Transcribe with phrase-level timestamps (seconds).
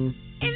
[0.00, 0.47] Mm-hmm.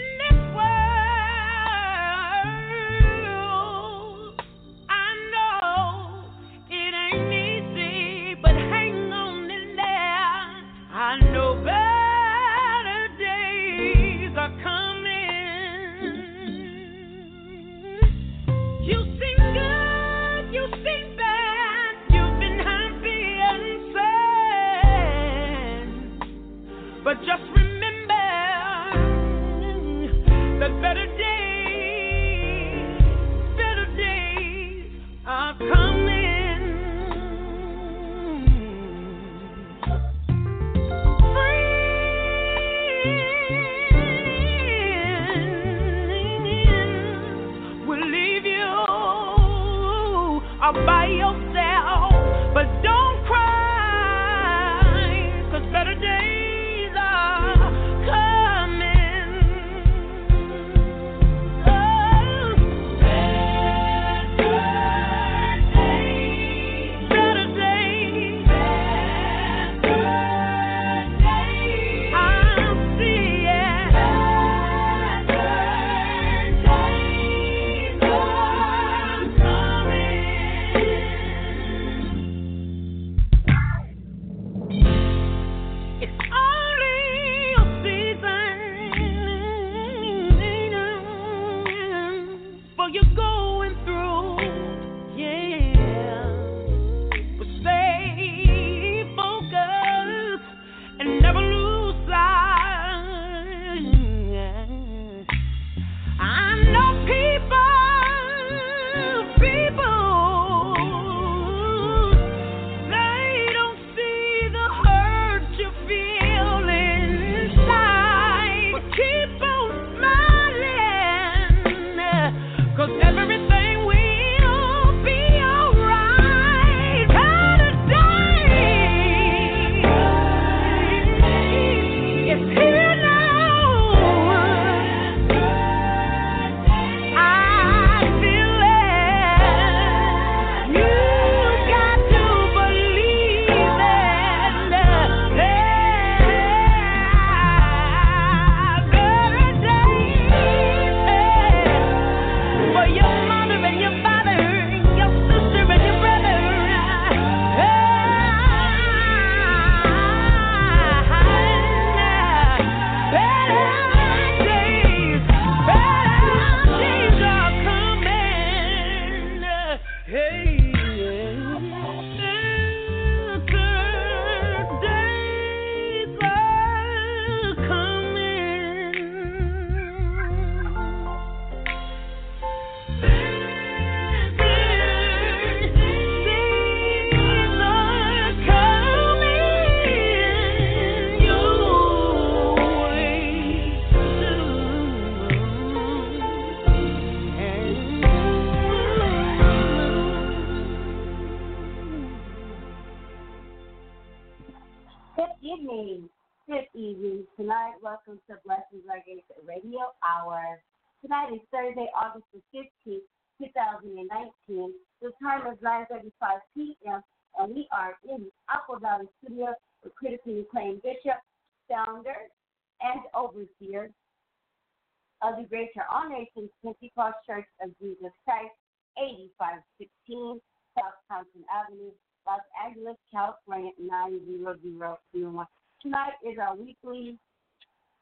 [225.22, 228.54] Of the Greater All Nations Pentecost Church of Jesus Christ,
[228.98, 230.40] 8516
[230.74, 231.92] South Compton Avenue,
[232.26, 235.46] Los Angeles, California, 90001.
[235.82, 237.19] Tonight is our weekly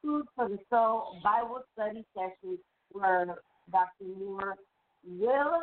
[0.03, 2.59] Food for the Soul Bible study session
[2.93, 3.37] where
[3.71, 4.05] Dr.
[4.19, 4.57] Moore
[5.07, 5.61] will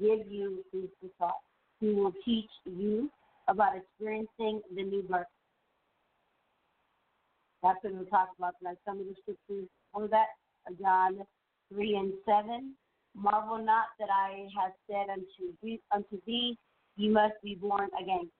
[0.00, 1.36] give you food for thought.
[1.80, 3.10] He will teach you
[3.46, 5.26] about experiencing the new birth.
[7.66, 8.78] That's what we'll talk about tonight.
[8.86, 10.38] Some of the scriptures for that
[10.80, 11.18] John
[11.74, 12.74] 3 and 7.
[13.16, 16.56] Marvel not that I have said unto thee, unto thee,
[16.96, 18.30] you must be born again.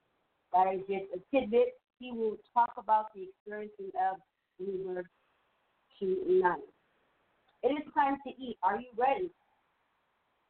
[0.52, 4.18] That is just a tidbit he will talk about the experiencing of
[4.60, 5.02] believer
[5.98, 6.60] to none.
[7.64, 8.58] It is time to eat.
[8.62, 9.30] Are you ready?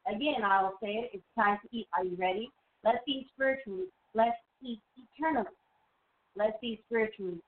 [0.06, 1.10] Again, I will say it.
[1.14, 1.86] It's time to eat.
[1.96, 2.50] Are you ready?
[2.84, 3.86] Let's eat spiritually.
[4.14, 5.46] Let's eat eternally.
[6.36, 7.40] Let's eat spiritually.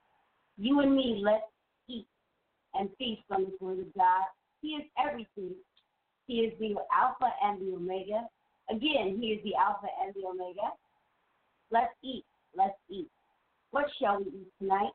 [0.59, 1.45] You and me, let's
[1.89, 2.07] eat
[2.75, 4.25] and feast on the word of God.
[4.61, 5.55] He is everything.
[6.27, 8.27] He is the Alpha and the Omega.
[8.69, 10.75] Again, He is the Alpha and the Omega.
[11.71, 12.25] Let's eat.
[12.57, 13.09] Let's eat.
[13.71, 14.91] What shall we eat tonight?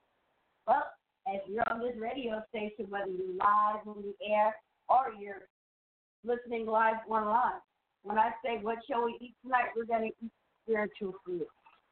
[0.68, 0.84] Well,
[1.28, 4.56] if you're on this radio station, whether you're live on the air
[4.90, 5.48] or you're
[6.26, 7.62] listening live online,
[8.04, 10.32] when I say what shall we eat tonight, we're going to eat
[10.66, 11.46] spiritual food.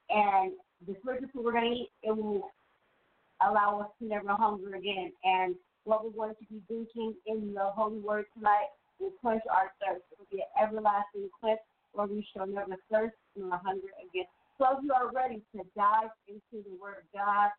[0.10, 0.52] And
[0.86, 2.50] the spiritual food we're going to eat, it will
[3.48, 5.12] allow us to never hunger again.
[5.24, 9.72] And what we're going to be drinking in the Holy Word tonight will quench our
[9.82, 10.04] thirst.
[10.12, 11.60] It will be an everlasting quench
[11.94, 14.26] where we shall never thirst nor hunger again.
[14.58, 17.50] So if you are ready to dive into the Word of God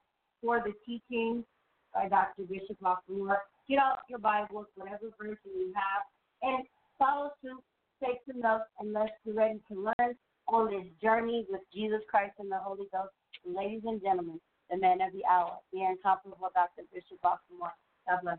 [0.40, 1.44] for the teaching
[1.92, 2.44] by Dr.
[2.48, 3.38] Bishop Moore,
[3.68, 6.02] get out your Bibles, whatever version you have,
[6.42, 6.64] and
[6.98, 7.62] follow suit,
[8.02, 10.14] take some notes, and let's be ready to learn
[10.48, 13.12] on this journey with Jesus Christ and the Holy Ghost.
[13.44, 14.40] Ladies and gentlemen,
[14.72, 16.88] the man of the hour, the incomparable Dr.
[16.92, 17.76] Bishop Moore.
[18.08, 18.38] God bless.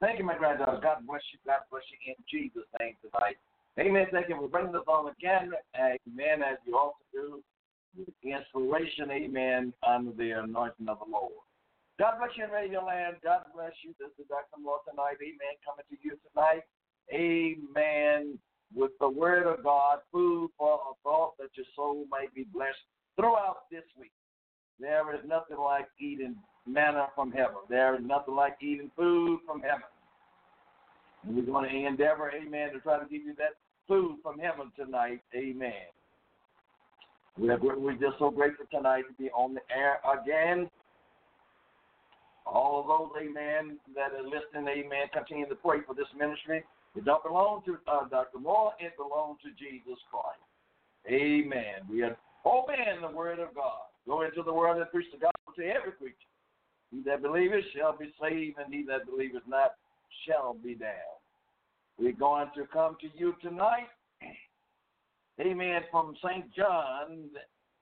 [0.00, 0.80] Thank you, my granddaughter.
[0.82, 1.38] God bless you.
[1.44, 3.36] God bless you in Jesus' name tonight.
[3.78, 4.06] Amen.
[4.10, 5.52] Thank you for bringing us on again.
[5.76, 6.42] Amen.
[6.42, 7.42] As you also do,
[8.24, 9.10] inspiration.
[9.10, 9.74] Amen.
[9.86, 11.32] Under the anointing of the Lord.
[11.98, 13.16] God bless you in Radio Land.
[13.22, 13.92] God bless you.
[13.98, 14.62] This is Dr.
[14.62, 15.20] Moore tonight.
[15.20, 15.54] Amen.
[15.66, 16.64] Coming to you tonight.
[17.12, 18.38] Amen.
[18.74, 22.76] With the word of God, food for a thought that your soul might be blessed
[23.16, 24.12] throughout this week.
[24.78, 26.36] There is nothing like eating
[26.66, 27.56] manna from heaven.
[27.68, 29.88] There is nothing like eating food from heaven.
[31.24, 33.56] And we're going to endeavor, amen, to try to give you that
[33.88, 35.20] food from heaven tonight.
[35.34, 35.72] Amen.
[37.38, 40.68] We're, just so grateful tonight to be on the air again.
[42.46, 46.64] All of those, amen, that are listening, amen, continue to pray for this ministry.
[46.98, 48.40] It don't belong to uh, Dr.
[48.40, 50.42] Moore, it belongs to Jesus Christ.
[51.06, 51.86] Amen.
[51.88, 53.86] We are obeying the word of God.
[54.04, 56.16] Go into the world and preach the gospel to every creature.
[56.90, 59.74] He that believeth shall be saved, and he that believeth not
[60.26, 61.22] shall be damned.
[62.00, 63.86] We're going to come to you tonight,
[65.40, 66.52] amen, from St.
[66.52, 67.30] John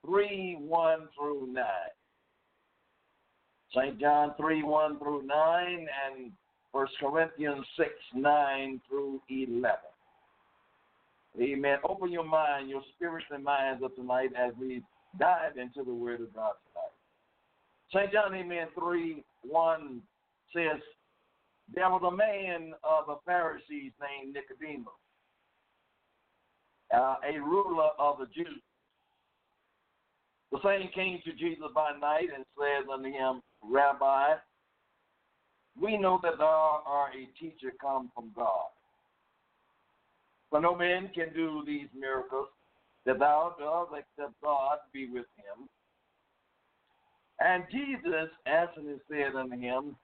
[0.04, 1.64] 3 1 through 9.
[3.74, 3.98] St.
[3.98, 6.32] John 3 1 through 9, and
[6.76, 9.78] 1 Corinthians 6 9 through 11.
[11.40, 11.78] Amen.
[11.88, 14.82] Open your mind, your spirits and minds up tonight as we
[15.18, 16.92] dive into the Word of God tonight.
[18.08, 18.12] St.
[18.12, 20.02] John, amen, 3 1
[20.54, 20.82] says,
[21.74, 24.92] There was a man of the Pharisees named Nicodemus,
[26.94, 28.60] uh, a ruler of the Jews.
[30.52, 34.34] The same came to Jesus by night and said unto him, Rabbi,
[35.80, 38.68] we know that thou art a teacher come from God.
[40.50, 42.48] For no man can do these miracles
[43.04, 45.68] that thou dost except God be with him.
[47.40, 49.96] And Jesus answered and said unto him,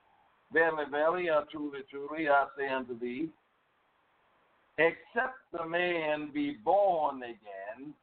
[0.51, 3.29] Verily, verily, uh, truly, truly, I say unto thee,
[4.77, 7.93] except the man be born again,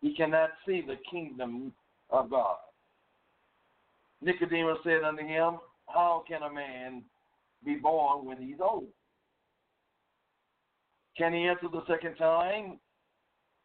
[0.00, 1.72] he cannot see the kingdom
[2.10, 2.56] of God.
[4.22, 7.02] Nicodemus said unto him, How can a man
[7.64, 8.88] be born when he's old?
[11.16, 12.78] Can he enter the second time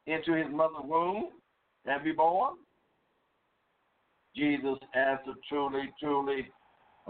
[0.08, 1.30] into his mother's womb
[1.86, 2.56] and be born?
[4.36, 6.48] Jesus answered, Truly, truly,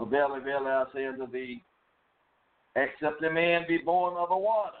[0.08, 1.62] verily, verily, I say unto thee,
[2.74, 4.78] except a man be born of the water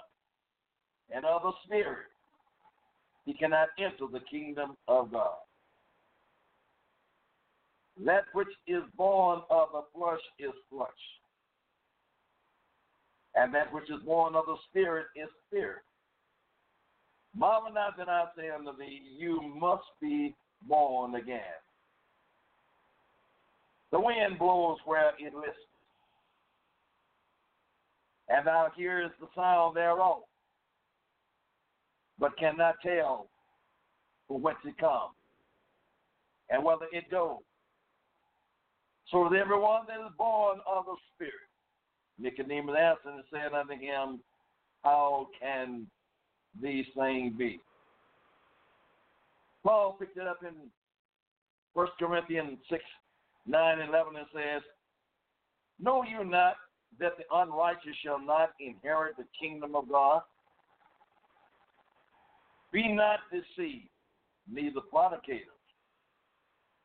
[1.14, 2.06] and of the Spirit,
[3.24, 5.36] he cannot enter the kingdom of God.
[8.00, 10.88] That which is born of the flesh is flesh,
[13.34, 15.82] and that which is born of the Spirit is spirit.
[17.34, 20.34] Marvel not that I say unto thee, you must be
[20.68, 21.40] born again.
[23.90, 25.56] The wind blows where it lists,
[28.28, 30.22] and thou hearest the sound thereof,
[32.18, 33.28] but cannot tell
[34.26, 35.14] from whence it comes
[36.50, 37.38] and whether it goes.
[39.12, 41.34] So is everyone that is born of the Spirit.
[42.18, 44.20] Nicodemus answered and said unto him,
[44.82, 45.86] How can
[46.60, 47.60] these things be?
[49.62, 50.54] Paul picked it up in
[51.74, 52.82] 1 Corinthians 6,
[53.46, 54.62] 9, and 11 and says,
[55.78, 56.54] Know you not
[56.98, 60.22] that the unrighteous shall not inherit the kingdom of God?
[62.72, 63.88] Be not deceived,
[64.50, 65.48] neither fornicators,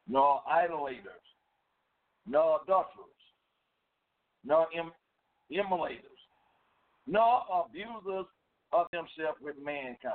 [0.10, 1.26] nor idolaters,
[2.27, 3.05] nor adulterers,
[4.43, 4.91] nor Im-
[5.50, 6.03] immolators,
[7.05, 8.25] nor abusers
[8.74, 10.13] of themselves with mankind,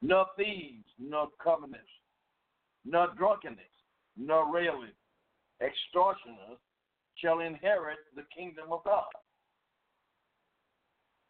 [0.00, 1.90] nor thieves, nor covenants,
[2.84, 3.64] nor drunkenness,
[4.16, 4.92] nor railing,
[5.60, 6.58] extortioners
[7.16, 9.04] shall inherit the kingdom of God.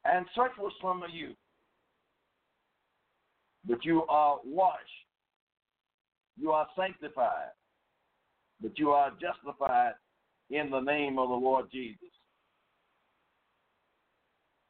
[0.04, 1.34] And such was some of you.
[3.66, 4.80] But you are washed,
[6.38, 7.52] you are sanctified,
[8.64, 9.92] but you are justified
[10.48, 11.98] in the name of the Lord Jesus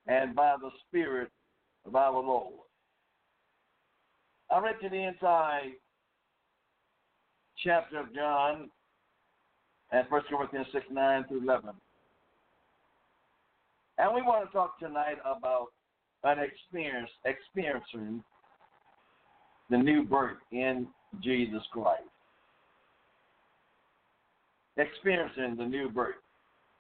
[0.09, 1.31] and by the Spirit
[1.87, 2.55] of our Lord.
[4.51, 5.71] I read to the entire
[7.63, 8.69] chapter of John
[9.93, 11.71] and 1 Corinthians 6 9 through 11.
[13.99, 15.69] And we want to talk tonight about
[16.25, 18.25] an experience, experiencing
[19.71, 20.89] the new birth in
[21.23, 22.03] Jesus Christ.
[24.77, 26.17] Experiencing the new birth.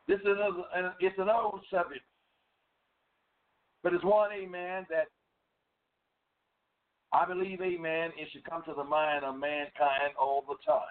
[0.08, 2.02] This is a, it's an old subject,
[3.82, 5.06] but it's one, amen, that
[7.12, 10.82] I believe, amen, it should come to the mind of mankind all the time.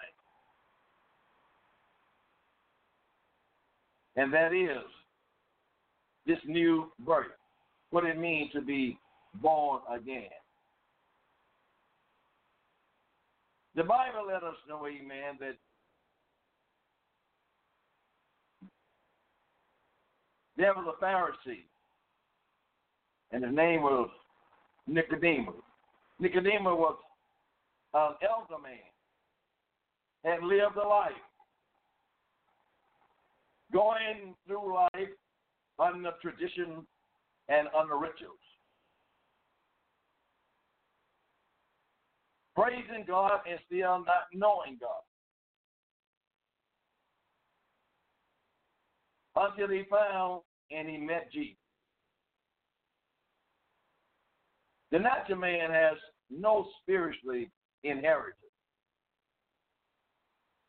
[4.16, 4.84] And that is
[6.26, 7.32] this new birth,
[7.90, 8.98] what it means to be
[9.42, 10.30] born again.
[13.76, 15.56] The Bible let us know, amen, that
[20.56, 21.64] there was a Pharisee,
[23.32, 24.08] and his name was
[24.86, 25.54] Nicodemus.
[26.18, 26.96] Nicodemus was
[27.94, 28.78] an elder man,
[30.24, 31.12] had lived a life,
[33.72, 35.08] going through life
[35.78, 36.86] under tradition
[37.48, 38.38] and under rituals.
[42.54, 45.02] praising God and still not knowing God.
[49.36, 51.56] Until he found and he met Jesus.
[54.92, 55.96] The natural man has
[56.30, 57.50] no spiritually
[57.82, 58.38] inheritance.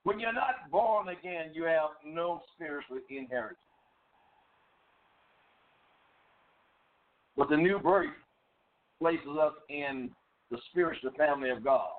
[0.04, 3.60] When you're not born again, you have no spiritual inheritance.
[7.38, 8.14] But the new birth
[9.00, 10.10] places us in
[10.52, 11.90] the spiritual family of God.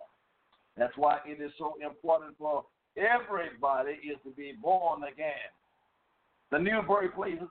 [0.76, 2.64] That's why it is so important for
[2.96, 5.50] everybody is to be born again.
[6.50, 7.49] The new birth places,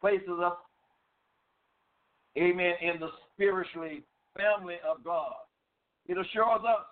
[0.00, 0.54] places us,
[2.38, 4.02] amen, in the spiritually
[4.36, 5.34] family of God.
[6.06, 6.86] It assures us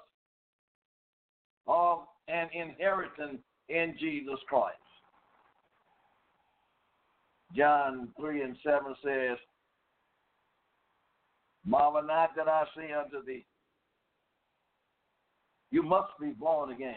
[1.66, 4.76] of an inheritance in Jesus Christ.
[7.56, 9.38] John 3 and 7 says,
[11.66, 13.44] Marvel not that I say unto thee,
[15.70, 16.94] you must be born again.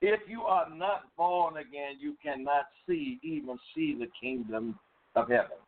[0.00, 4.78] If you are not born again, you cannot see, even see the kingdom
[5.16, 5.58] of heaven.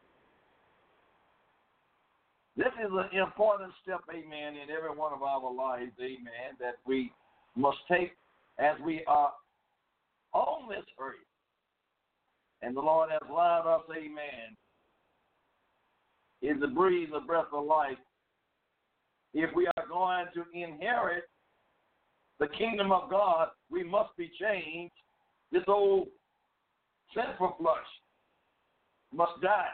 [2.57, 7.13] This is an important step, amen, in every one of our lives, amen, that we
[7.57, 8.13] must take
[8.59, 9.33] as we are
[10.33, 11.15] on this earth.
[12.63, 14.57] And the Lord has allowed us, amen,
[16.43, 17.99] is to breathe the breath of life
[19.33, 21.25] if we are going to inherit
[22.41, 24.95] the kingdom of God, we must be changed.
[25.53, 26.09] This old
[27.15, 27.77] sinful flesh
[29.15, 29.67] must die.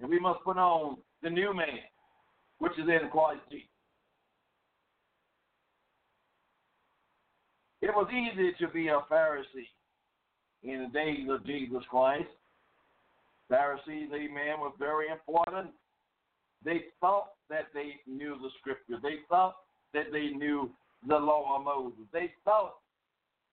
[0.00, 1.80] And we must put on the new man,
[2.58, 3.68] which is in Christ Jesus.
[7.82, 9.68] It was easy to be a Pharisee
[10.62, 12.28] in the days of Jesus Christ.
[13.48, 15.70] Pharisees, amen, was very important.
[16.64, 18.98] They thought that they knew the scripture.
[19.02, 19.54] They thought
[19.94, 20.70] that they knew
[21.06, 22.04] the law of Moses.
[22.12, 22.74] They thought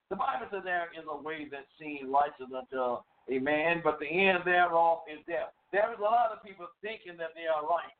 [0.09, 4.07] the Bible says there is a way that seems righteous unto a man, but the
[4.07, 5.53] end thereof is death.
[5.71, 7.97] There is a lot of people thinking that they are right.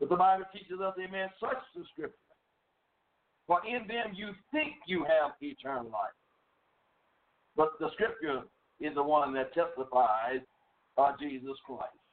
[0.00, 2.16] But the Bible teaches us, amen, such the scripture.
[3.46, 6.16] For in them you think you have eternal life.
[7.56, 8.42] But the scripture
[8.80, 10.40] is the one that testifies
[10.96, 12.03] of Jesus Christ.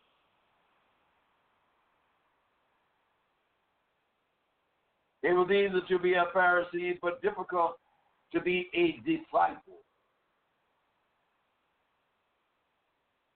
[5.24, 7.78] It was easy to be a Pharisee, but difficult
[8.34, 9.82] to be a disciple.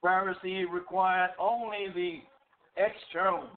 [0.03, 2.19] Pharisee required only the
[2.81, 3.49] external,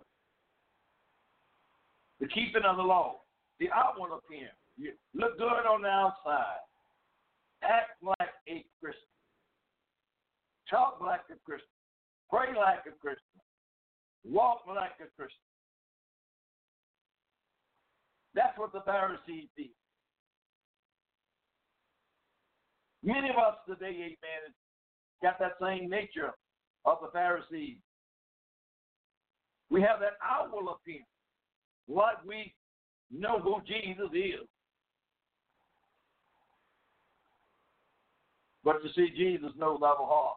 [2.20, 3.16] the keeping of the law,
[3.60, 4.54] the outward appearance.
[4.76, 6.60] You look good on the outside,
[7.62, 9.02] act like a Christian,
[10.70, 11.68] talk like a Christian,
[12.30, 13.40] pray like a Christian,
[14.24, 15.47] walk like a Christian.
[18.38, 19.70] That's what the Pharisees did.
[23.02, 24.54] Many of us today, amen,
[25.20, 26.30] got that same nature
[26.84, 27.78] of the Pharisees.
[29.70, 31.04] We have that outward appearance,
[31.88, 32.54] like we
[33.10, 34.46] know who Jesus is.
[38.62, 40.36] But to see Jesus knows our heart.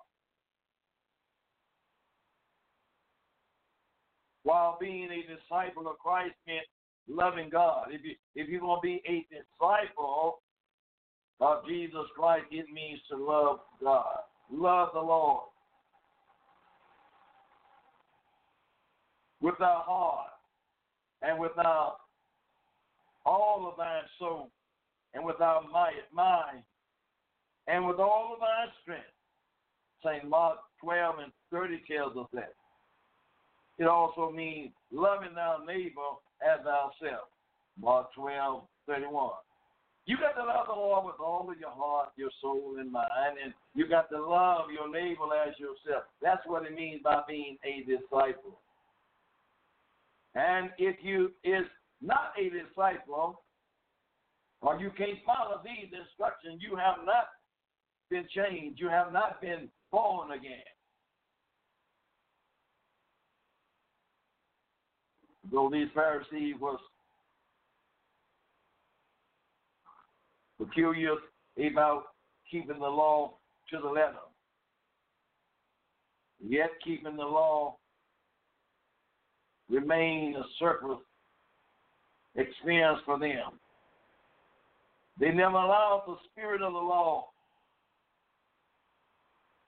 [4.41, 6.65] While being a disciple of Christ meant
[7.08, 7.88] loving God.
[7.91, 10.39] If you if you're gonna be a disciple
[11.39, 14.20] of Jesus Christ, it means to love God,
[14.51, 15.46] love the Lord
[19.42, 20.29] with our heart
[21.22, 21.96] and with our
[23.25, 24.50] all of our soul
[25.14, 25.61] and with our
[26.14, 26.64] mind
[27.68, 29.05] and with all of our strength.
[30.03, 30.27] St.
[30.27, 32.53] Mark 12 and 30 tells us that.
[33.77, 37.31] It also means loving our neighbor as ourselves.
[37.79, 39.31] Mark 12, 31.
[40.05, 43.37] You got to love the Lord with all of your heart, your soul, and mind,
[43.43, 46.03] and you got to love your neighbor as yourself.
[46.21, 48.59] That's what it means by being a disciple.
[50.33, 51.65] And if you is
[52.01, 53.43] not a disciple,
[54.61, 57.29] or you can't follow these instructions, you have not
[58.09, 58.79] been changed.
[58.79, 60.65] You have not been born again.
[65.51, 66.79] Though these Pharisees was
[70.57, 71.16] peculiar
[71.57, 72.03] about
[72.50, 73.33] keeping the law
[73.70, 74.16] to the letter,
[76.40, 77.75] yet keeping the law
[79.70, 81.00] remained a surplus
[82.35, 83.59] experience for them.
[85.20, 87.27] They never allowed the spirit of the law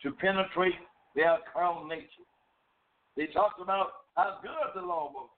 [0.01, 0.73] to penetrate
[1.15, 2.07] their carnal nature.
[3.15, 5.29] They talked about how good the law was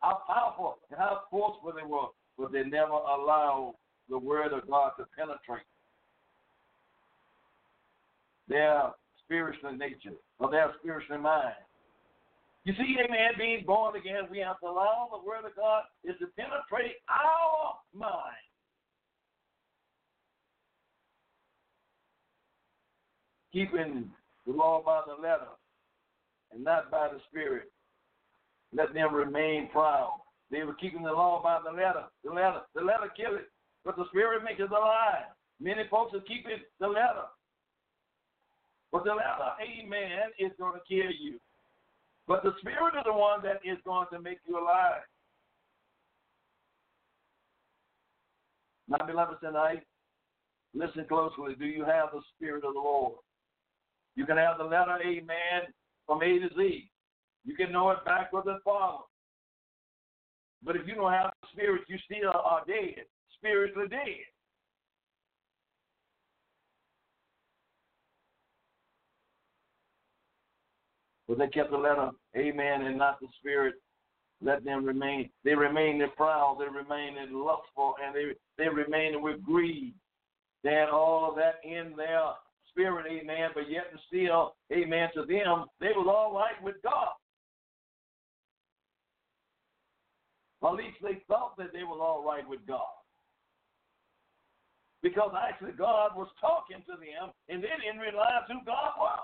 [0.00, 2.08] how powerful and how forceful they were,
[2.38, 3.74] but they never allowed
[4.08, 5.66] the word of God to penetrate
[8.48, 8.90] their
[9.24, 11.54] spiritual nature or their spiritual mind.
[12.64, 16.16] You see, amen, being born again, we have to allow the word of God is
[16.18, 18.36] to penetrate our mind.
[23.52, 24.10] Keeping
[24.46, 25.48] the law by the letter
[26.52, 27.70] and not by the spirit
[28.72, 30.20] let them remain proud.
[30.50, 32.04] They were keeping the law by the letter.
[32.24, 33.48] The letter, the letter kill it,
[33.84, 35.30] but the spirit makes it alive.
[35.60, 37.28] Many folks are keeping the letter.
[38.92, 41.38] But the letter, amen, is going to kill you.
[42.26, 45.02] But the spirit is the one that is going to make you alive.
[48.88, 49.82] My beloved tonight,
[50.74, 51.54] listen closely.
[51.56, 53.14] Do you have the spirit of the Lord?
[54.16, 55.72] You can have the letter, amen,
[56.06, 56.89] from A to Z.
[57.44, 59.04] You can know it backwards and forward.
[60.62, 63.04] But if you don't have the spirit, you still are dead,
[63.38, 64.26] spiritually dead.
[71.30, 73.76] But they kept the letter, amen, and not the spirit.
[74.42, 75.30] Let them remain.
[75.44, 76.58] They remain in proud.
[76.58, 79.94] They remain in lustful, and they they remain with greed.
[80.64, 82.32] They had all of that in their
[82.68, 83.50] spirit, amen.
[83.54, 87.10] But yet and still, amen, to them, they was all right with God.
[90.48, 92.80] Or at least they thought that they were all right with God.
[95.02, 99.18] Because actually God was talking to them and they didn't realize who God was.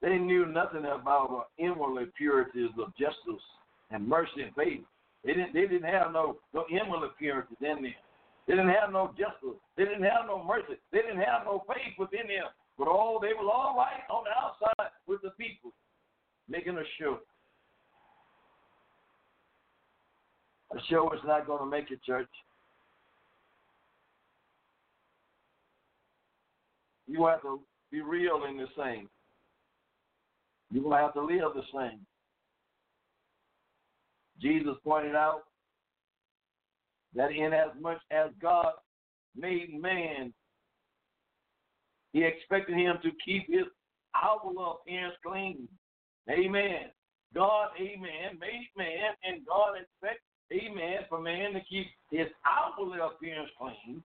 [0.00, 3.42] They knew nothing about the inward purities of justice
[3.90, 4.82] and mercy and faith.
[5.24, 5.54] They didn't.
[5.54, 7.94] They didn't have no no inward purities in them.
[8.46, 9.58] They didn't have no justice.
[9.78, 10.76] They didn't have no mercy.
[10.92, 12.52] They didn't have no faith within them.
[12.78, 15.72] But oh, they were all right on the outside with the people,
[16.48, 17.18] making a show.
[20.72, 22.28] A show is not going to make it, church.
[27.06, 27.60] You have to
[27.92, 29.08] be real in this thing.
[30.72, 32.00] You're going to have to live the same.
[34.40, 35.42] Jesus pointed out
[37.14, 38.72] that in as much as God
[39.36, 40.32] made man,
[42.14, 43.66] he expected him to keep his
[44.14, 45.68] outward appearance clean.
[46.30, 46.90] Amen.
[47.34, 50.22] God, amen, made man, and God expects,
[50.52, 54.00] amen, for man to keep his outward appearance clean.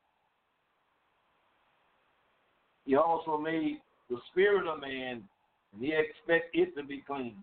[2.86, 3.78] He also made
[4.10, 5.24] the spirit of man,
[5.74, 7.36] and he expects it to be clean.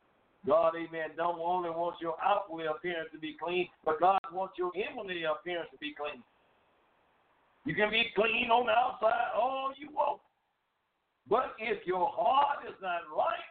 [0.44, 4.72] God, amen, don't only want your outward appearance to be clean, but God wants your
[4.74, 6.24] inward appearance to be clean.
[7.64, 10.20] You can be clean on the outside all you want.
[11.28, 13.50] But if your heart is not right,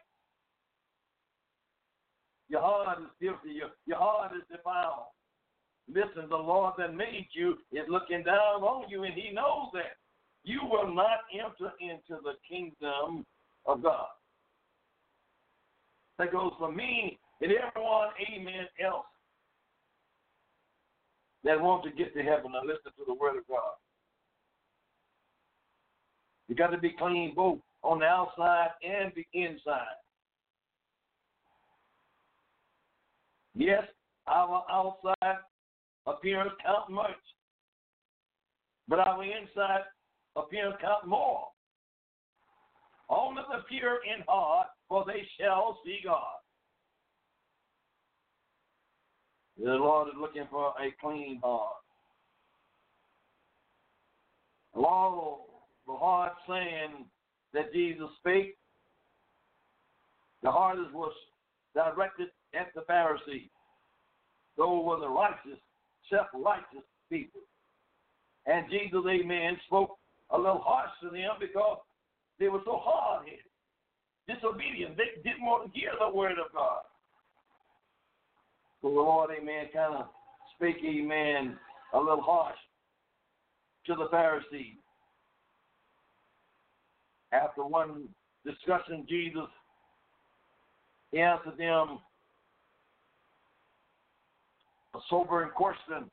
[2.48, 5.12] your heart is filthy, your, your heart is defiled.
[5.88, 9.98] Listen, the Lord that made you is looking down on you, and He knows that.
[10.44, 13.26] You will not enter into the kingdom
[13.66, 14.08] of God
[16.20, 19.06] that goes for me and everyone, amen, else
[21.44, 23.74] that want to get to heaven and listen to the word of God.
[26.48, 30.00] You got to be clean both on the outside and the inside.
[33.54, 33.84] Yes,
[34.28, 35.38] our outside
[36.08, 37.12] appearance count much,
[38.88, 39.84] but our inside
[40.36, 41.48] appearance count more.
[43.08, 46.40] Only the pure in heart for they shall see God.
[49.58, 51.78] The Lord is looking for a clean heart.
[54.76, 55.38] Along
[55.88, 57.06] the heart saying
[57.56, 58.56] that Jesus spake,
[60.44, 61.14] the hardest was
[61.74, 63.50] directed at the Pharisees.
[64.58, 65.60] Those were the righteous,
[66.10, 67.42] self-righteous people.
[68.46, 69.98] And Jesus, amen, spoke
[70.30, 71.80] a little harsh to them because
[72.40, 73.40] they were so hard-headed
[74.28, 74.98] disobedient.
[74.98, 76.82] They didn't want to hear the word of God.
[78.82, 80.06] So the Lord, amen, kind of
[80.56, 81.58] spake, amen,
[81.94, 82.58] a little harsh
[83.88, 84.78] to the Pharisees.
[87.44, 88.08] After one
[88.46, 89.50] discussion, Jesus
[91.16, 92.00] he answered them
[94.94, 96.12] a sobering question.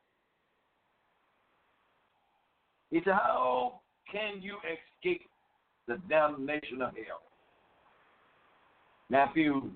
[2.91, 3.81] He said, How
[4.11, 5.29] can you escape
[5.89, 7.23] the damnation of hell?
[9.11, 9.71] Matthew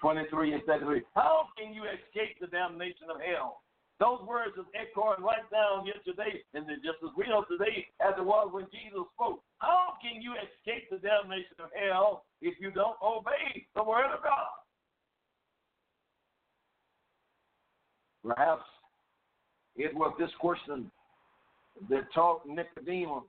[0.00, 1.02] 23 and 33.
[1.14, 3.60] How can you escape the damnation of hell?
[4.00, 8.14] Those words are echoing right down here today, and they're just as real today as
[8.16, 9.42] it was when Jesus spoke.
[9.58, 14.22] How can you escape the damnation of hell if you don't obey the word of
[14.22, 14.46] God?
[18.24, 18.62] Perhaps
[19.76, 20.90] it was this question
[21.90, 23.24] that taught Nicodemus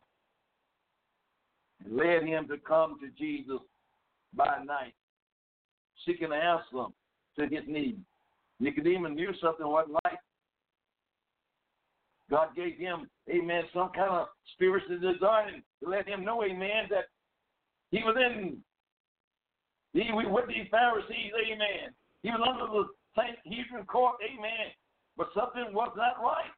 [1.83, 3.61] and led him to come to Jesus
[4.35, 4.93] by night,
[6.05, 6.91] seeking an answer
[7.37, 7.99] to his need.
[8.59, 10.19] Nicodemus knew something wasn't right.
[12.29, 17.05] God gave him, amen, some kind of spiritual design to let him know, amen, that
[17.91, 18.57] he was in,
[19.93, 21.93] he was with these Pharisees, amen.
[22.21, 24.71] He was under the Sanhedrin court, amen.
[25.17, 26.51] But something was not right.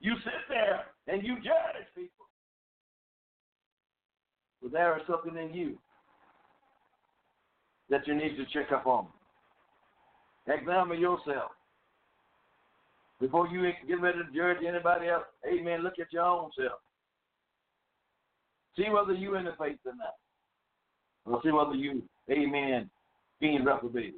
[0.00, 2.26] You sit there and you judge people.
[4.60, 5.78] But there is something in you
[7.88, 9.06] that you need to check up on.
[10.48, 11.52] Examine yourself.
[13.22, 16.80] Before you get ready to judge anybody else, amen, look at your own self.
[18.76, 20.16] See whether you in the faith or not.
[21.24, 22.90] Or see whether you, amen,
[23.40, 24.14] being reprobated.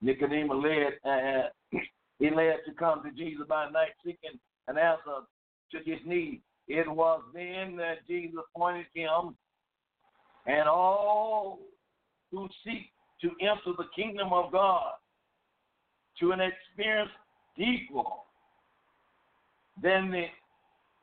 [0.00, 1.48] Nicodemus led, uh,
[2.20, 5.26] he led to come to Jesus by night seeking an answer
[5.72, 6.40] to his need.
[6.68, 9.34] It was then that Jesus pointed him
[10.46, 11.58] and all
[12.30, 14.92] who seek to enter the kingdom of God
[16.20, 17.10] to an experience
[17.56, 18.24] equal
[19.82, 20.26] than the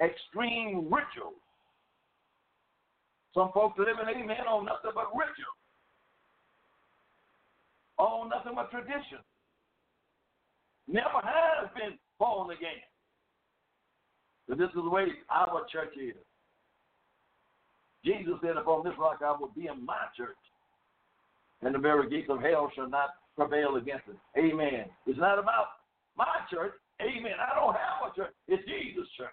[0.04, 1.42] extreme rituals
[3.34, 5.56] Some folks living, amen, on nothing but ritual,
[7.98, 9.20] on nothing but tradition.
[10.88, 12.82] Never has been born again.
[14.48, 16.16] But this is the way our church is.
[18.06, 20.38] Jesus said, Upon this rock I will be in my church,
[21.62, 24.18] and the very gates of hell shall not prevail against it.
[24.38, 24.86] Amen.
[25.06, 25.68] It's not about
[26.18, 26.74] my church.
[27.02, 27.38] Amen.
[27.40, 28.34] I don't have a church.
[28.48, 29.30] It's Jesus' church.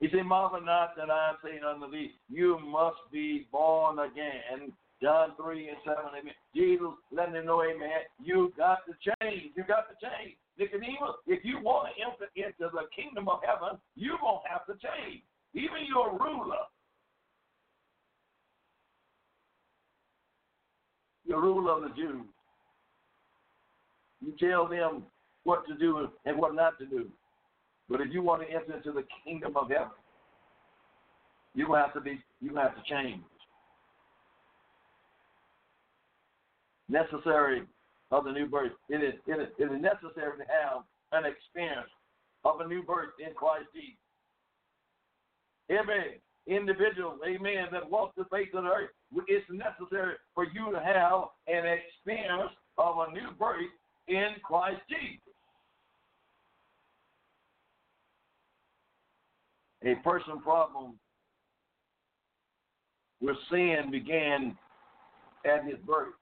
[0.00, 4.74] He said, Marvel not that I am saying unto thee, you must be born again.
[5.00, 6.34] John 3 and 7, amen.
[6.54, 9.52] Jesus letting them know, amen, you got to change.
[9.56, 10.36] You got to change.
[10.58, 14.66] Nicodemus, if you want to enter into the kingdom of heaven, you're going to have
[14.66, 15.22] to change.
[15.54, 16.66] Even your ruler,
[21.28, 22.24] the rule of the Jews,
[24.20, 25.04] you tell them
[25.44, 27.06] what to do and what not to do.
[27.88, 29.88] But if you want to enter into the kingdom of heaven,
[31.54, 33.22] you have to be you have to change.
[36.88, 37.62] Necessary
[38.10, 38.72] of the new birth.
[38.88, 41.88] It is, it is, it is necessary to have an experience
[42.44, 43.98] of a new birth in Christ Jesus.
[46.46, 48.90] Individual, amen, that walks the face of the earth,
[49.28, 53.60] it's necessary for you to have an experience of a new birth
[54.08, 55.20] in Christ Jesus.
[59.84, 60.94] A person problem
[63.20, 64.56] with sin began
[65.44, 66.14] at his birth.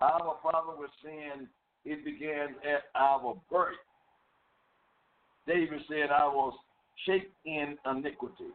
[0.00, 1.48] Our problem with sin,
[1.84, 3.76] it began at our birth.
[5.46, 6.54] David said, I was
[7.06, 8.52] shaped in iniquity.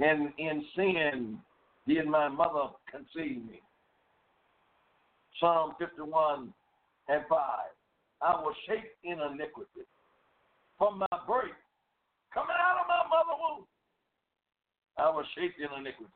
[0.00, 1.38] And in sin
[1.86, 3.60] did my mother conceive me.
[5.40, 6.52] Psalm 51
[7.08, 7.38] and 5.
[8.22, 9.86] I was shaped in iniquity.
[10.78, 11.54] From my birth,
[12.32, 13.66] coming out of my mother womb,
[14.98, 16.10] I was shaped in iniquity.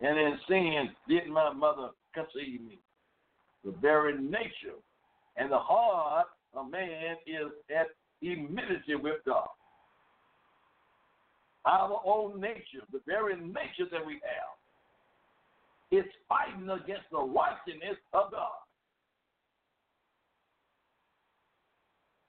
[0.00, 2.78] And in sin did my mother conceive me.
[3.64, 4.78] The very nature
[5.36, 7.86] and the heart of man is at
[8.24, 9.48] enmity with God.
[11.66, 14.54] Our own nature, the very nature that we have,
[15.90, 18.50] is fighting against the righteousness of God.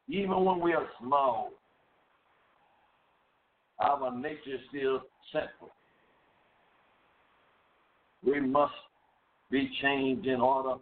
[0.08, 1.52] Even when we are small,
[3.80, 5.02] our nature is still
[5.34, 5.72] sinful.
[8.24, 8.74] We must
[9.52, 10.80] be changed in order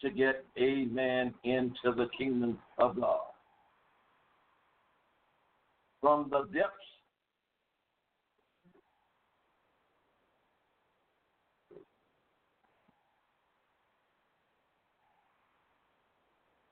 [0.00, 3.20] to get a man into the kingdom of God.
[6.02, 6.92] From the depths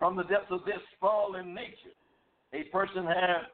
[0.01, 1.95] from the depths of this fallen nature,
[2.53, 3.47] a person has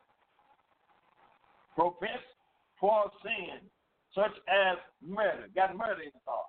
[1.74, 2.24] propensed
[2.80, 3.60] for sin,
[4.14, 6.46] such as murder, got murder in the heart.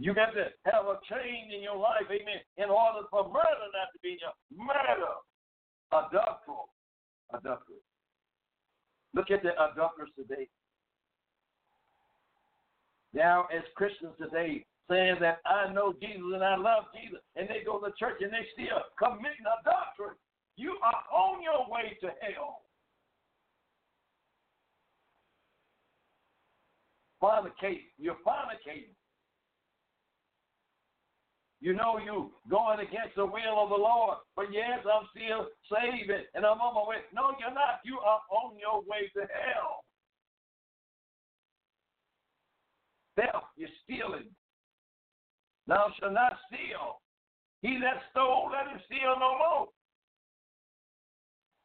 [0.00, 3.92] You got to have a change in your life, amen, in order for murder not
[3.92, 5.12] to be your murder.
[5.92, 6.64] Adultery.
[7.34, 7.84] Adultery.
[9.12, 10.48] Look at the adulterers today.
[13.12, 17.60] Now, as Christians today, saying that I know Jesus and I love Jesus, and they
[17.66, 20.16] go to church and they still committing adultery,
[20.56, 22.62] you are on your way to hell.
[27.20, 27.92] Fornicate.
[27.98, 28.96] You're fornicating.
[31.60, 36.24] You know you going against the will of the Lord, but yes, I'm still saving
[36.34, 37.04] and I'm on my way.
[37.12, 37.84] No, you're not.
[37.84, 39.84] You are on your way to hell.
[43.16, 44.32] Theft, you're stealing.
[45.66, 47.04] Thou shalt not steal.
[47.60, 49.68] He that stole, let him steal no more.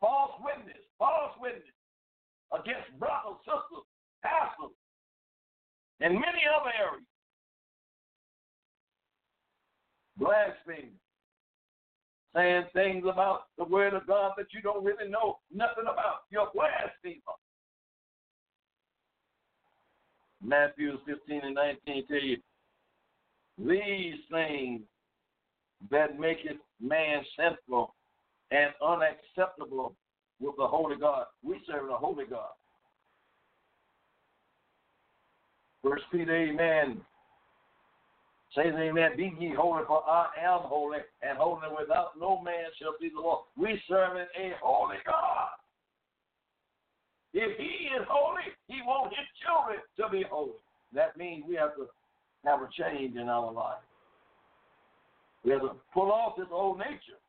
[0.02, 1.64] False witness, false witness
[2.52, 3.88] against brothers, sisters,
[4.20, 4.76] pastors,
[6.04, 7.08] and many other areas
[10.18, 10.92] blaspheming,
[12.36, 16.24] saying things about the word of God that you don't really know nothing about.
[16.30, 17.36] You're blasphemer.
[20.44, 22.38] Matthew 15 and 19 tell you,
[23.58, 24.82] these things
[25.90, 27.94] that make it man sinful
[28.52, 29.96] and unacceptable
[30.40, 31.26] with the Holy God.
[31.44, 32.50] We serve the Holy God.
[35.84, 37.02] First Peter, amen,
[38.56, 42.96] says, Amen, be ye holy, for I am holy, and holy without no man shall
[43.00, 43.46] be the Lord.
[43.58, 45.50] We serve a holy God.
[47.34, 50.54] If he is holy, he wants his children to be holy.
[50.94, 51.88] That means we have to
[52.46, 53.84] have a change in our life.
[55.44, 57.20] We have to pull off this old nature.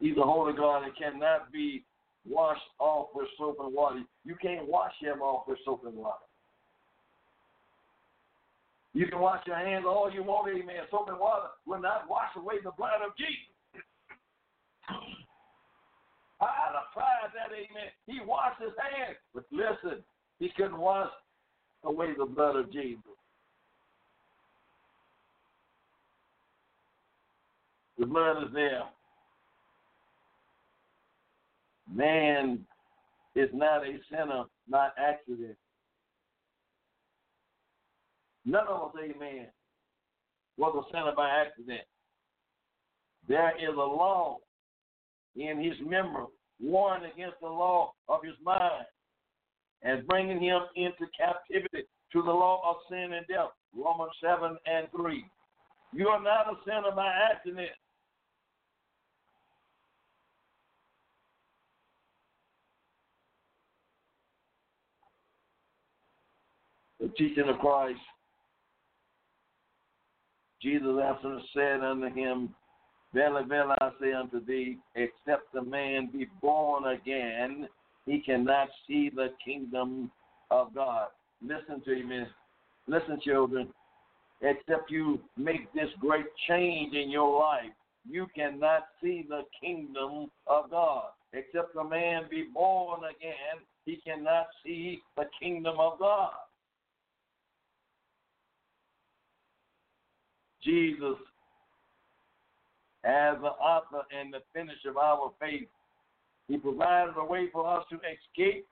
[0.00, 1.84] He's a holy God and cannot be
[2.28, 4.02] washed off with soap and water.
[4.24, 6.24] You can't wash him off with soap and water.
[8.92, 10.82] You can wash your hands all you want, amen.
[10.90, 13.84] Soap and water will not wash away the blood of Jesus.
[16.40, 16.46] I
[16.94, 17.90] tried that, amen.
[18.06, 19.16] He washed his hands.
[19.34, 20.02] But listen,
[20.38, 21.10] he couldn't wash
[21.84, 23.02] away the blood of Jesus.
[27.98, 28.84] The blood is there.
[31.92, 32.60] Man
[33.34, 35.56] is not a sinner not accident.
[38.44, 39.48] None of us, amen,
[40.56, 41.82] was a sinner by accident.
[43.28, 44.38] There is a law
[45.36, 46.26] in his memory,
[46.60, 48.86] warring against the law of his mind,
[49.82, 53.50] and bringing him into captivity to the law of sin and death.
[53.76, 55.24] Romans 7 and 3.
[55.92, 57.70] You are not a sinner by accident.
[67.00, 67.98] The teaching of Christ.
[70.62, 72.54] Jesus answered and said unto him,
[73.14, 77.68] Verily, verily, I say unto thee, except a man be born again,
[78.06, 80.10] he cannot see the kingdom
[80.50, 81.08] of God.
[81.42, 82.24] Listen to me.
[82.86, 83.68] Listen, children.
[84.42, 87.72] Except you make this great change in your life,
[88.08, 91.04] you cannot see the kingdom of God.
[91.32, 96.32] Except a man be born again, he cannot see the kingdom of God.
[100.62, 101.16] Jesus
[103.04, 105.68] as the author and the finisher of our faith.
[106.48, 108.66] He provided a way for us to escape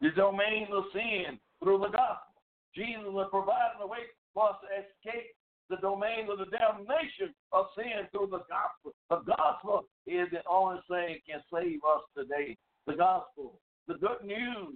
[0.00, 2.34] the domain of sin through the gospel.
[2.74, 5.34] Jesus has provided a way for us to escape
[5.68, 8.92] the domain of the damnation of sin through the gospel.
[9.08, 12.56] The gospel is the only thing that can save us today.
[12.86, 14.74] The gospel, the good news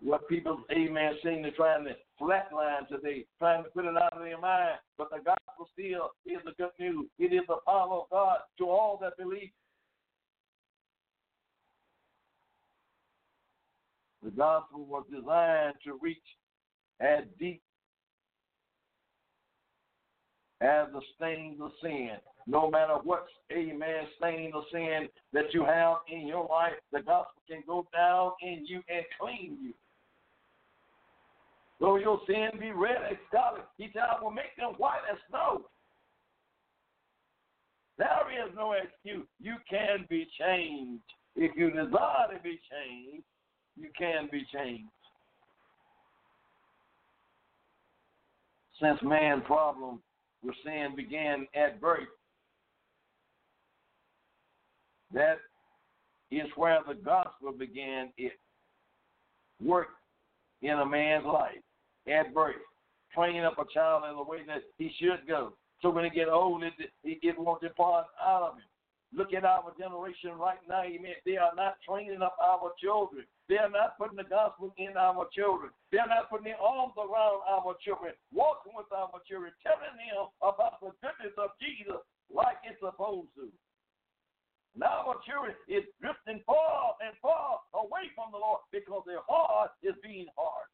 [0.00, 4.22] what people, amen, seem to trying to flatline today, trying to put it out of
[4.22, 4.78] their mind.
[4.96, 7.06] But the gospel still is the good news.
[7.18, 9.50] It is the power of God to all that believe.
[14.22, 16.18] The gospel was designed to reach
[17.00, 17.62] as deep
[20.60, 22.10] as the stains of sin.
[22.46, 27.42] No matter what, amen, stain of sin that you have in your life, the gospel
[27.48, 29.74] can go down in you and clean you.
[31.80, 35.18] Though your sin be red as scarlet, he said, I will make them white as
[35.28, 35.66] snow.
[37.98, 39.26] There is no excuse.
[39.40, 41.02] You can be changed.
[41.36, 43.24] If you desire to be changed,
[43.76, 44.90] you can be changed.
[48.80, 50.00] Since man's problem
[50.42, 52.08] with sin began at birth,
[55.12, 55.38] that
[56.30, 58.34] is where the gospel began its
[59.62, 59.88] work
[60.62, 61.62] in a man's life
[62.06, 62.56] at birth,
[63.14, 65.52] training up a child in the way that he should go.
[65.80, 66.72] So when he get old, it,
[67.04, 68.64] it won't depart out of him.
[69.14, 71.14] Look at our generation right now, amen.
[71.24, 73.24] They are not training up our children.
[73.48, 75.72] They are not putting the gospel in our children.
[75.90, 80.28] They are not putting their arms around our children, walking with our children, telling them
[80.44, 81.96] about the goodness of Jesus
[82.28, 83.48] like it's supposed to.
[84.76, 89.72] Now our children is drifting far and far away from the Lord because their heart
[89.82, 90.68] is being hard.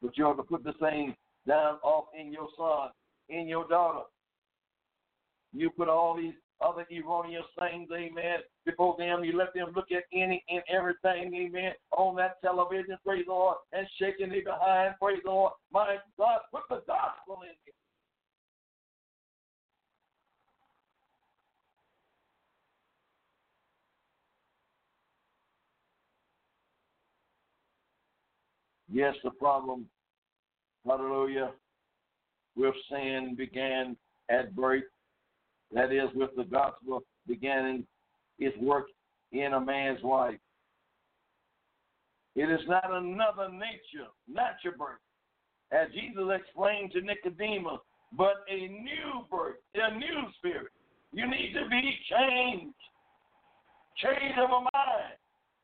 [0.00, 1.14] But you have to put the same
[1.46, 2.90] down off in your son,
[3.28, 4.06] in your daughter.
[5.52, 9.24] You put all these other erroneous things, amen, before them.
[9.24, 13.56] You let them look at any and everything, amen, on that television, praise the Lord,
[13.72, 15.52] and shaking it behind, praise the Lord.
[15.72, 17.74] My God, put the gospel in it.
[28.92, 29.86] Yes, the problem,
[30.84, 31.52] hallelujah,
[32.56, 33.96] with sin began
[34.28, 34.82] at birth.
[35.72, 37.86] That is, with the gospel beginning
[38.38, 38.86] its work
[39.32, 40.38] in a man's life.
[42.34, 45.02] It is not another nature, natural birth,
[45.72, 47.80] as Jesus explained to Nicodemus,
[48.16, 50.72] but a new birth, a new spirit.
[51.12, 52.74] You need to be changed.
[53.96, 55.18] Change of a mind.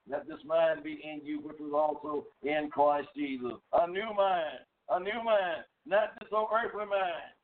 [0.08, 3.54] Let this mind be in you, which was also in Christ Jesus.
[3.72, 4.58] A new mind,
[4.90, 7.35] a new mind, not this old earthly mind.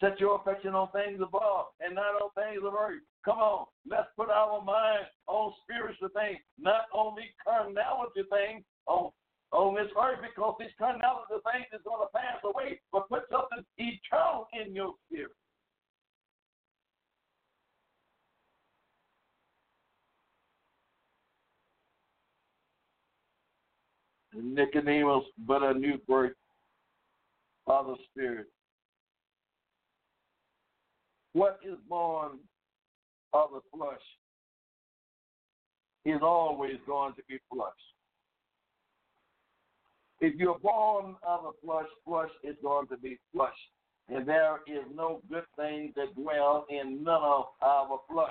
[0.00, 3.04] Set your affection on things above and not on things of earth.
[3.22, 9.10] Come on, let's put our mind on spiritual things, not on only carnality things on
[9.52, 13.64] on this earth, because this carnality things is going to pass away, but put something
[13.76, 15.32] eternal in your spirit.
[24.32, 26.32] Nicodemus, but a new birth
[27.66, 28.46] of the Spirit.
[31.32, 32.38] What is born
[33.32, 34.00] of the flesh
[36.04, 37.70] is always going to be flesh.
[40.20, 43.50] If you're born of the flesh, flesh is going to be flesh.
[44.08, 48.28] And there is no good thing that dwell in none of our flesh.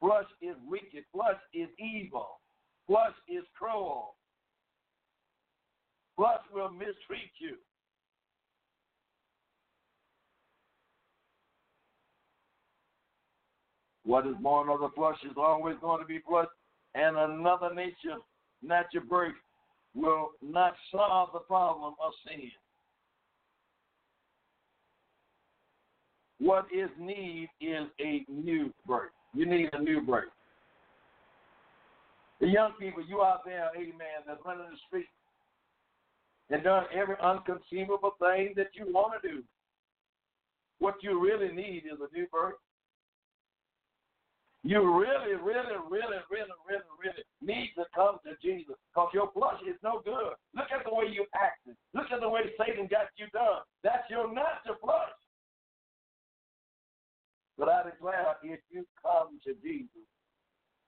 [0.00, 1.04] Flesh is wicked.
[1.12, 2.28] Flesh is evil.
[2.86, 4.14] Flesh is cruel.
[6.16, 7.56] Flesh will mistreat you.
[14.08, 16.46] What is born of the flesh is always going to be flesh,
[16.94, 18.16] and another nature,
[18.62, 19.34] natural birth,
[19.94, 22.50] will not solve the problem of sin.
[26.38, 29.10] What is need is a new birth.
[29.34, 30.30] You need a new birth.
[32.40, 35.04] The young people, you out there, amen, that's running the street
[36.48, 39.42] and done every unconceivable thing that you want to do.
[40.78, 42.54] What you really need is a new birth.
[44.64, 49.60] You really, really, really, really, really, really need to come to Jesus because your flesh
[49.66, 50.34] is no good.
[50.54, 51.76] Look at the way you acted.
[51.94, 53.62] Look at the way Satan got you done.
[53.84, 55.14] That's your natural flesh.
[57.56, 60.06] But I declare, if you come to Jesus,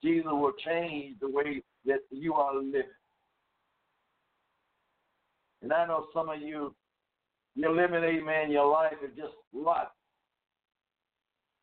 [0.03, 2.83] Jesus will change the way that you are living.
[5.63, 6.75] And I know some of you,
[7.55, 9.89] you're living, amen, your life is just life.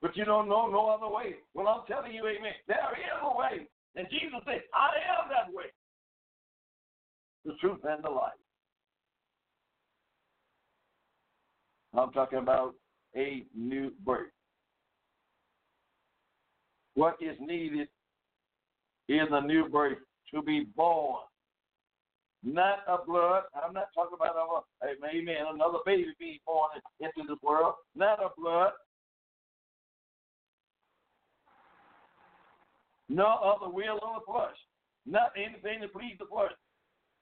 [0.08, 1.36] But you don't know no other way.
[1.54, 3.68] Well, I'm telling you, amen, there is a way.
[3.98, 4.88] And Jesus said, I
[5.20, 5.66] am that way.
[7.44, 8.32] The truth and the life.
[11.94, 12.76] I'm talking about
[13.18, 14.30] a new birth.
[16.94, 17.90] What is needed
[19.10, 19.98] is a new birth
[20.34, 21.20] to be born
[22.44, 23.44] not a blood.
[23.56, 27.74] I'm not talking about a, amen, another baby being born into this world.
[27.96, 28.72] Not a blood.
[33.10, 34.56] No other will of the flesh.
[35.06, 36.52] Not anything to please the flesh.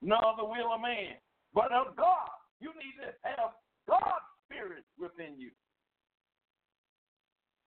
[0.02, 1.16] No other will of man.
[1.54, 2.30] But of God.
[2.60, 3.52] You need to have
[3.88, 5.52] God's spirit within you.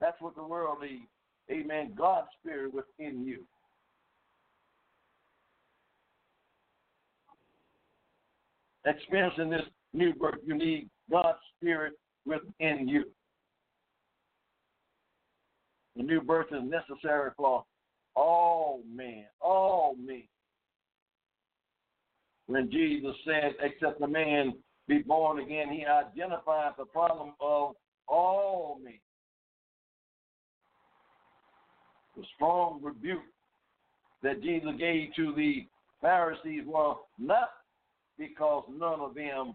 [0.01, 1.09] That's what the world needs.
[1.51, 1.95] Amen.
[1.97, 3.45] God's spirit within you.
[8.89, 9.63] experiencing this
[9.93, 11.95] new birth, you need God's Spirit
[12.25, 13.05] within you.
[15.97, 17.65] The new birth is necessary for
[18.19, 20.25] Oh, all men, all oh, men.
[22.47, 24.55] When Jesus said, except a man
[24.89, 27.75] be born again, he identifies the problem of
[28.09, 28.99] all men.
[32.17, 33.23] The strong rebuke
[34.23, 35.67] that Jesus gave to the
[36.01, 37.51] Pharisees was not
[38.19, 39.55] because none of them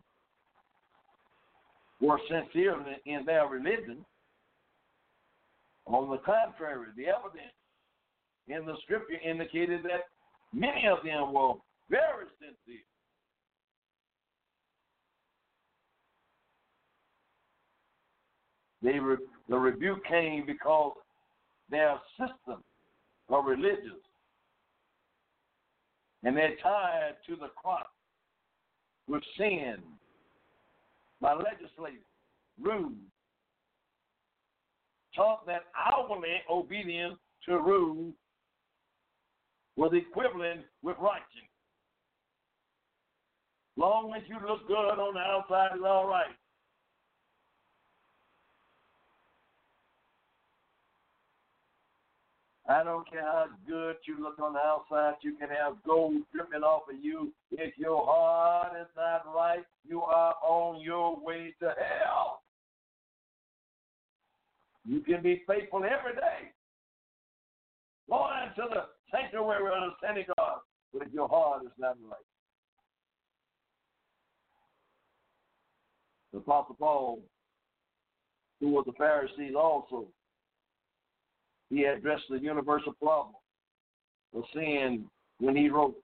[2.00, 4.06] were sincere in their religion.
[5.86, 7.52] On the contrary, the evidence
[8.48, 10.10] in the scripture indicated that
[10.54, 11.54] many of them were
[11.90, 12.82] very sincere.
[18.82, 19.18] They re-
[19.48, 20.94] the rebuke came because
[21.70, 22.62] their system
[23.30, 24.02] of religious
[26.24, 27.86] and they're tied to the cross
[29.08, 29.78] with sin
[31.22, 32.04] by legislators,
[32.62, 32.94] rules,
[35.16, 38.14] taught that outwardly obedience to rules
[39.76, 41.50] was equivalent with righteousness.
[43.76, 46.36] Long as you look good on the outside is all right.
[52.70, 56.64] I don't care how good you look on the outside, you can have gold dripping
[56.64, 57.34] off of you.
[57.52, 62.42] If your heart is not right, you are on your way to hell.
[64.86, 66.52] You can be faithful every day.
[68.10, 68.84] Going into the
[69.14, 70.62] sanctuary of the synagogue,
[70.92, 72.20] but if your heart is not right.
[76.32, 77.20] The Apostle Paul,
[78.60, 80.08] who was a Pharisee also,
[81.70, 83.36] he addressed the universal problem
[84.36, 85.06] of sin
[85.40, 85.96] when he wrote,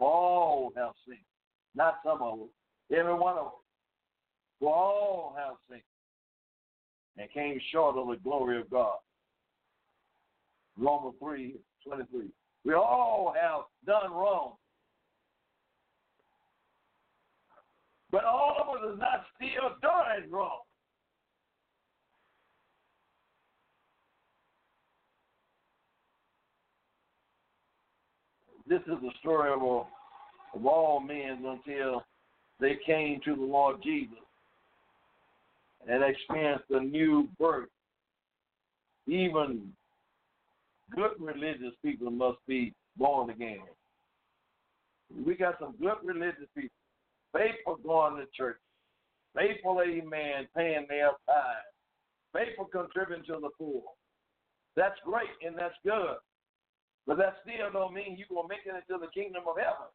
[0.00, 1.18] All have sinned.
[1.74, 2.48] Not some of them,
[2.90, 3.52] every one of them.
[4.60, 5.82] For all have sinned
[7.18, 8.96] and came short of the glory of God.
[10.78, 11.56] Romans 3
[11.86, 12.26] 23.
[12.64, 14.52] We all have done wrong.
[18.10, 20.60] But all of us is not still doing wrong.
[28.66, 32.04] This is the story of, of all men until
[32.60, 34.18] they came to the Lord Jesus
[35.88, 37.68] and experienced a new birth.
[39.06, 39.72] Even
[40.94, 43.62] good religious people must be born again.
[45.24, 46.76] We got some good religious people,
[47.32, 48.58] faithful going to church,
[49.34, 51.74] faithful, amen, paying their tithes,
[52.34, 53.82] faithful contributing to the poor.
[54.76, 56.16] That's great and that's good.
[57.06, 59.88] But that still don't mean you're going to make it into the kingdom of heaven.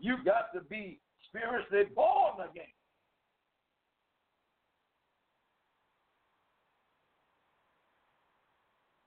[0.00, 2.72] You got to be spiritually born again.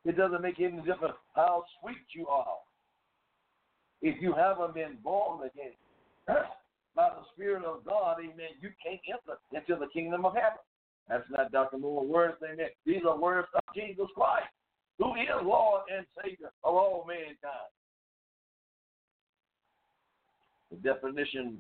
[0.08, 2.46] It doesn't make any difference how sweet you are.
[4.02, 5.74] If you haven't been born again
[6.96, 10.60] by the Spirit of God, amen, you can't enter into the kingdom of heaven.
[11.10, 11.78] That's not Dr.
[11.78, 12.68] Moore's words, amen.
[12.86, 14.48] These are words of Jesus Christ,
[14.98, 17.36] who is Lord and Savior of all mankind.
[20.72, 21.58] The definition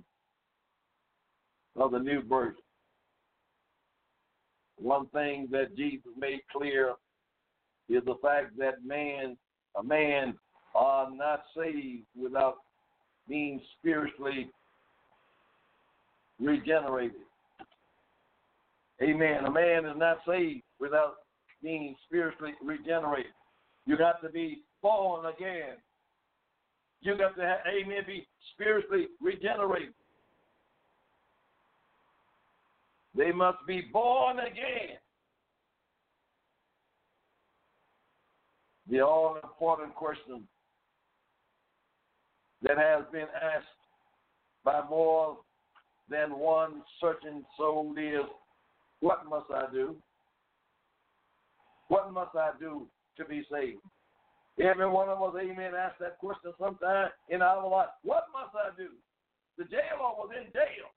[1.75, 2.55] of the new birth.
[4.77, 6.93] One thing that Jesus made clear
[7.89, 9.37] is the fact that man,
[9.77, 10.35] a man,
[10.75, 12.57] are not saved without
[13.27, 14.49] being spiritually
[16.39, 17.21] regenerated.
[19.01, 19.45] Amen.
[19.45, 21.15] A man is not saved without
[21.61, 23.31] being spiritually regenerated.
[23.85, 25.77] You got to be born again.
[27.01, 29.93] You got to, have, amen, be spiritually regenerated.
[33.15, 34.97] They must be born again.
[38.89, 40.47] The all important question
[42.61, 43.65] that has been asked
[44.63, 45.37] by more
[46.09, 48.25] than one searching soul is
[49.01, 49.95] what must I do?
[51.89, 53.79] What must I do to be saved?
[54.59, 57.89] Every one of us, amen, asked that question sometime in our life.
[58.03, 58.89] What must I do?
[59.57, 60.89] The jailer was in jail.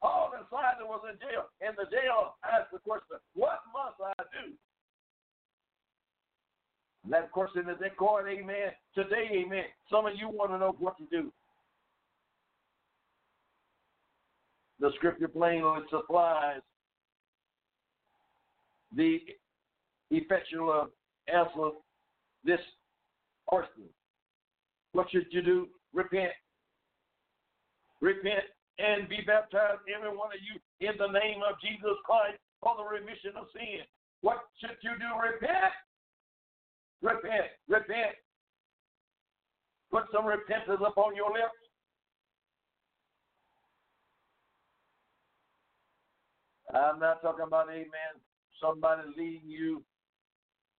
[0.00, 4.22] Paul and Silas was in jail, and the jail asked the question, What must I
[4.32, 4.52] do?
[7.04, 8.72] And that question is in court, amen.
[8.94, 9.64] Today, amen.
[9.90, 11.32] Some of you want to know what to do.
[14.80, 16.60] The scripture plainly supplies
[18.96, 19.18] the
[20.10, 20.88] effectual
[21.28, 21.70] answer
[22.44, 22.60] this
[23.46, 23.84] question.
[24.92, 25.68] What should you do?
[25.92, 26.32] Repent.
[28.00, 28.44] Repent
[28.78, 32.84] and be baptized, every one of you, in the name of Jesus Christ for the
[32.84, 33.84] remission of sin.
[34.20, 35.10] What should you do?
[35.16, 35.72] Repent.
[37.02, 37.50] Repent.
[37.68, 38.16] Repent.
[39.90, 41.56] Put some repentance upon your lips.
[46.72, 48.14] I'm not talking about, amen,
[48.62, 49.82] somebody leading you,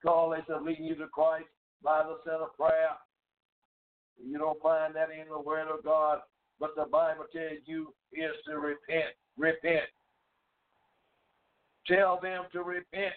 [0.04, 1.48] call they said leading you to Christ
[1.82, 2.94] by the sinner's prayer.
[4.24, 6.20] You don't find that in the Word of God.
[6.60, 9.16] But the Bible tells you is to repent.
[9.38, 9.88] Repent.
[11.86, 13.14] Tell them to repent.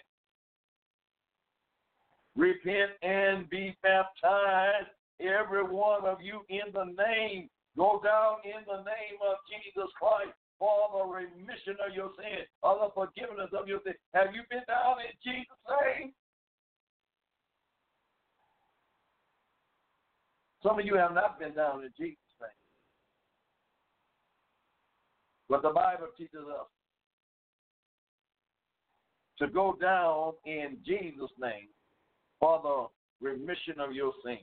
[2.34, 4.88] Repent and be baptized,
[5.20, 7.48] every one of you, in the name.
[7.76, 12.78] Go down in the name of Jesus Christ for the remission of your sin, or
[12.78, 13.94] the forgiveness of your sin.
[14.14, 16.12] Have you been down in Jesus' name?
[20.62, 22.23] Some of you have not been down in Jesus'
[25.54, 26.66] But the Bible teaches us
[29.38, 31.68] to go down in Jesus' name
[32.40, 32.90] for
[33.20, 34.40] the remission of your sins.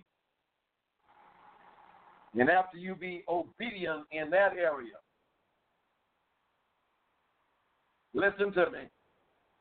[2.39, 4.95] And after you be obedient in that area,
[8.13, 8.79] listen to me.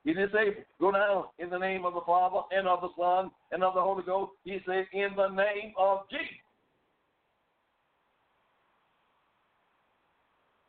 [0.05, 3.33] He didn't say, go down in the name of the Father and of the Son
[3.51, 4.35] and of the Holy Ghost.
[4.45, 6.29] He said, in the name of Jesus.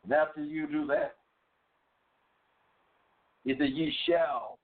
[0.03, 1.15] And after you do that,
[3.43, 4.59] he said, ye shall,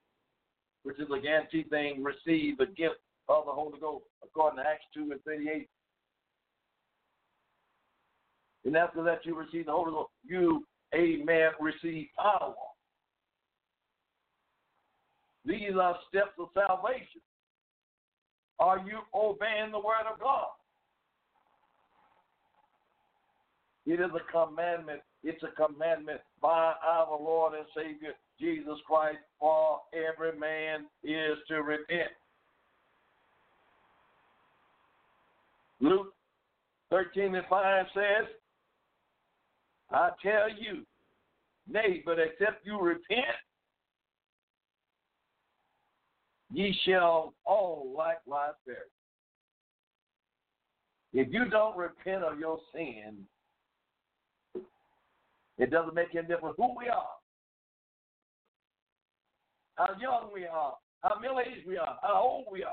[0.84, 4.86] which is a guarantee thing, receive the gift of the Holy Ghost, according to Acts
[4.94, 5.68] 2 and 38.
[8.66, 10.12] And after that, you receive the Holy Ghost.
[10.26, 12.54] You, amen, receive power.
[15.46, 17.22] These are steps of salvation.
[18.60, 20.48] Are you obeying the word of God?
[23.86, 25.00] It is a commandment.
[25.28, 31.63] It's a commandment by our Lord and Savior Jesus Christ for every man is to
[31.63, 32.11] repent.
[35.82, 36.13] Luke
[36.91, 38.28] 13 and 5 says,
[39.91, 40.86] I tell you,
[41.69, 43.36] nay, but except you repent,
[46.53, 48.80] ye shall all likewise perish.
[51.11, 53.28] If you don't repent of your sin,
[55.58, 57.18] it doesn't make any difference who we are,
[59.76, 62.72] how young we are, how middle aged we are, how old we are.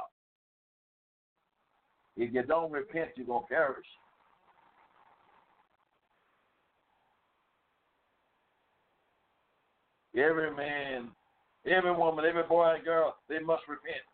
[2.17, 3.87] If you don't repent, you're going to perish.
[10.17, 11.09] Every man,
[11.67, 14.05] every woman, every boy and girl, they must repent.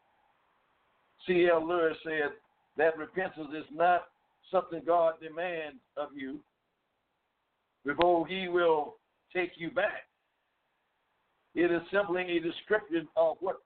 [1.27, 1.53] C.S.
[1.63, 2.31] Lewis said
[2.79, 4.05] that repentance is not
[4.51, 6.41] something God demands of you
[7.85, 8.97] before he will
[9.35, 10.05] take you back.
[11.55, 13.57] It is simply a description of what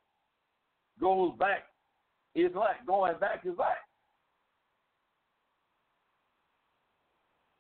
[1.01, 1.65] goes back
[2.35, 2.87] is like.
[2.87, 3.77] Going back is like.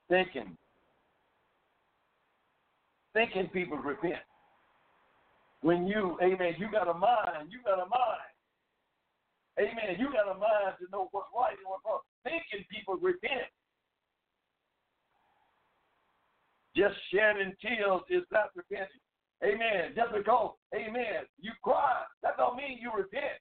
[0.09, 0.57] Thinking.
[3.13, 4.23] Thinking people repent.
[5.63, 8.35] When you, amen, you got a mind, you got a mind.
[9.59, 9.97] Amen.
[9.99, 12.03] You got a mind to know what's right and what's wrong.
[12.25, 13.47] Thinking people repent.
[16.77, 18.89] Just shedding tears is not repenting.
[19.43, 19.93] Amen.
[19.95, 23.39] Just because, amen, you cry, that don't mean you repent.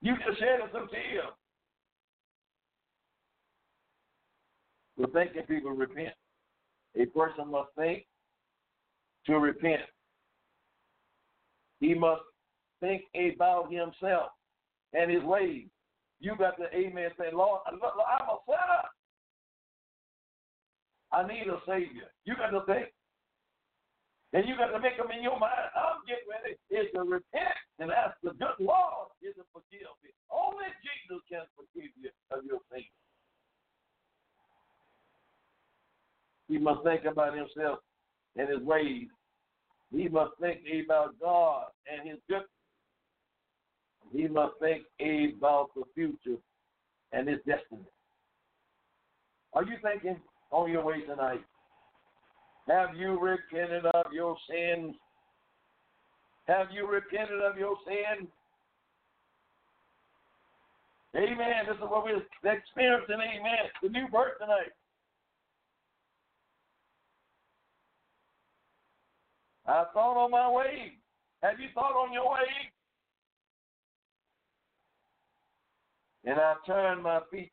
[0.00, 1.30] You just shedding some tears.
[4.96, 6.14] We're thinking people repent.
[6.96, 8.04] A person must think
[9.26, 9.82] to repent.
[11.80, 12.22] He must
[12.80, 14.30] think about himself
[14.92, 15.66] and his ways.
[16.20, 18.88] You got the amen say, Lord, I'm a sinner.
[21.12, 22.08] I need a Savior.
[22.24, 22.88] You got to think.
[24.32, 25.52] And you got to make them in your mind.
[25.76, 30.08] I'm getting ready is to repent and ask the good Lord is to forgive me.
[30.32, 32.88] Only Jesus can forgive you of your sins.
[36.48, 37.80] He must think about himself
[38.36, 39.08] and his ways.
[39.94, 42.48] He must think about God and his good.
[44.12, 44.84] He must think
[45.36, 46.40] about the future
[47.12, 47.84] and his destiny.
[49.52, 50.16] Are you thinking
[50.52, 51.40] on your way tonight?
[52.68, 54.94] Have you repented of your sins?
[56.46, 58.28] Have you repented of your sins?
[61.16, 61.66] Amen.
[61.66, 62.22] This is what we're
[62.52, 63.16] experiencing.
[63.16, 63.68] Amen.
[63.82, 64.72] The new birth tonight.
[69.66, 70.92] I thought on my way.
[71.42, 72.46] Have you thought on your way?
[76.24, 77.52] And I turned my feet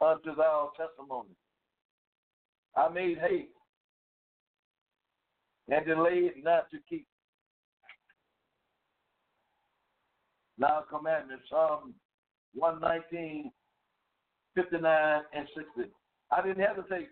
[0.00, 1.30] unto thy testimony.
[2.76, 3.48] I made haste
[5.68, 7.06] and delayed not to keep.
[10.58, 11.94] Now commandments, Psalm
[12.54, 13.50] 119,
[14.54, 15.90] 59, and 60.
[16.30, 17.08] I didn't hesitate.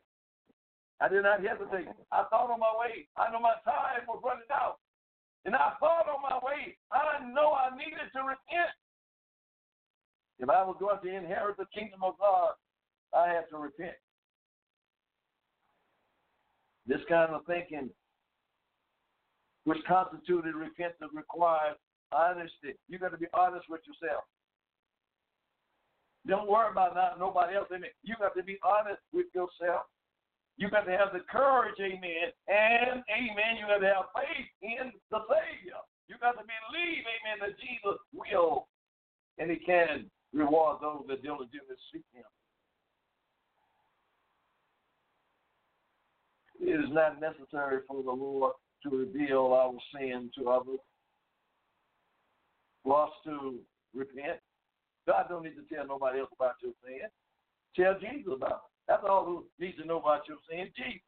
[1.01, 1.89] I did not hesitate.
[2.11, 3.07] I thought on my way.
[3.17, 4.79] I know my time was running out.
[5.45, 6.77] And I thought on my way.
[6.93, 8.75] I know I needed to repent.
[10.41, 12.51] If I was going to inherit the kingdom of God,
[13.15, 13.95] I had to repent.
[16.89, 17.91] This kind of thinking,
[19.65, 21.77] which constituted repentance, requires
[22.11, 22.81] honesty.
[22.89, 24.25] You got to be honest with yourself.
[26.27, 27.69] Don't worry about not nobody else.
[27.71, 27.93] Amen.
[28.03, 29.85] You got to be honest with yourself.
[30.57, 33.61] You got to have the courage, amen, and amen.
[33.61, 35.79] You got to have faith in the Savior.
[36.09, 38.67] You got to believe, amen, that Jesus will
[39.39, 42.27] and He can reward those that diligently seek Him.
[46.61, 48.53] It is not necessary for the Lord
[48.83, 50.81] to reveal our sin to others,
[52.83, 53.57] for us to
[53.95, 54.41] repent.
[55.07, 57.09] God don't need to tell nobody else about your sin.
[57.77, 58.71] Tell Jesus about it.
[58.89, 61.01] That's all who needs to know about your sin, Jesus.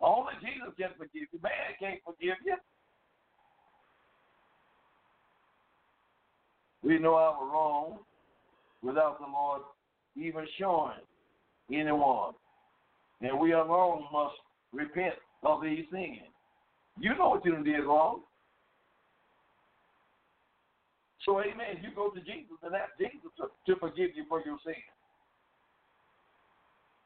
[0.00, 1.38] Only Jesus can forgive you.
[1.42, 2.56] Man can't forgive you.
[6.82, 7.98] We know our wrong
[8.82, 9.62] without the Lord
[10.16, 10.98] even showing
[11.72, 12.34] anyone.
[13.22, 14.34] And we alone must
[14.72, 15.14] repent
[15.44, 16.18] of these things.
[16.98, 18.22] You know what you did wrong.
[21.24, 24.58] So, amen, you go to Jesus and ask Jesus to, to forgive you for your
[24.64, 24.76] sins.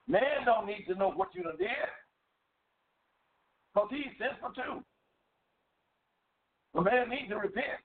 [0.09, 1.69] Man don't need to know what you done did.
[3.75, 4.83] Because he's sinful too.
[6.75, 7.81] The man needs to repent.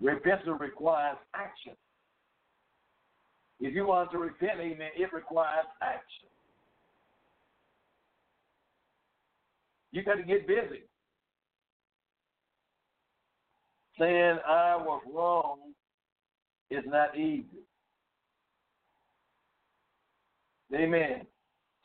[0.00, 1.74] Repentance requires action.
[3.62, 6.28] If you want to repent, amen, it requires action.
[9.92, 10.82] You got to get busy.
[14.00, 15.58] Saying I was wrong
[16.70, 17.46] is not easy.
[20.74, 21.26] Amen.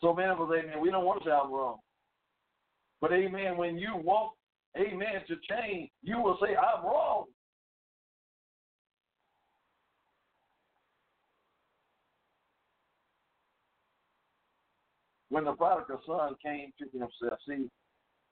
[0.02, 1.78] So many of us, amen, we don't want to I'm wrong.
[3.02, 4.32] But amen, when you want,
[4.76, 7.26] amen, to change, you will say, I'm wrong.
[15.38, 17.70] When the prodigal son came to himself, see,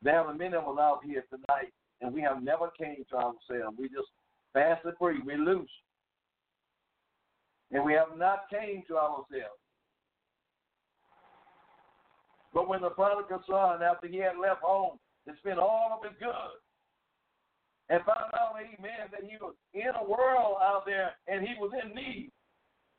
[0.01, 3.77] there are many of us out here tonight, and we have never came to ourselves.
[3.77, 4.09] We just
[4.53, 5.19] fasted free.
[5.23, 5.69] We loose.
[7.69, 9.61] And we have not came to ourselves.
[12.55, 14.97] But when the prodigal son, after he had left home,
[15.27, 16.57] and spent all of his goods,
[17.89, 21.69] and found out, amen, that he was in a world out there and he was
[21.83, 22.31] in need,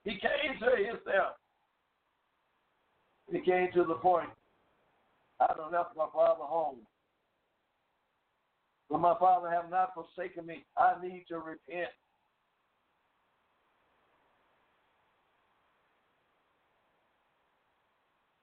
[0.05, 1.35] he came to himself.
[3.31, 4.29] He came to the point,
[5.41, 6.79] I done left my father home.
[8.89, 10.65] But my father have not forsaken me.
[10.77, 11.91] I need to repent.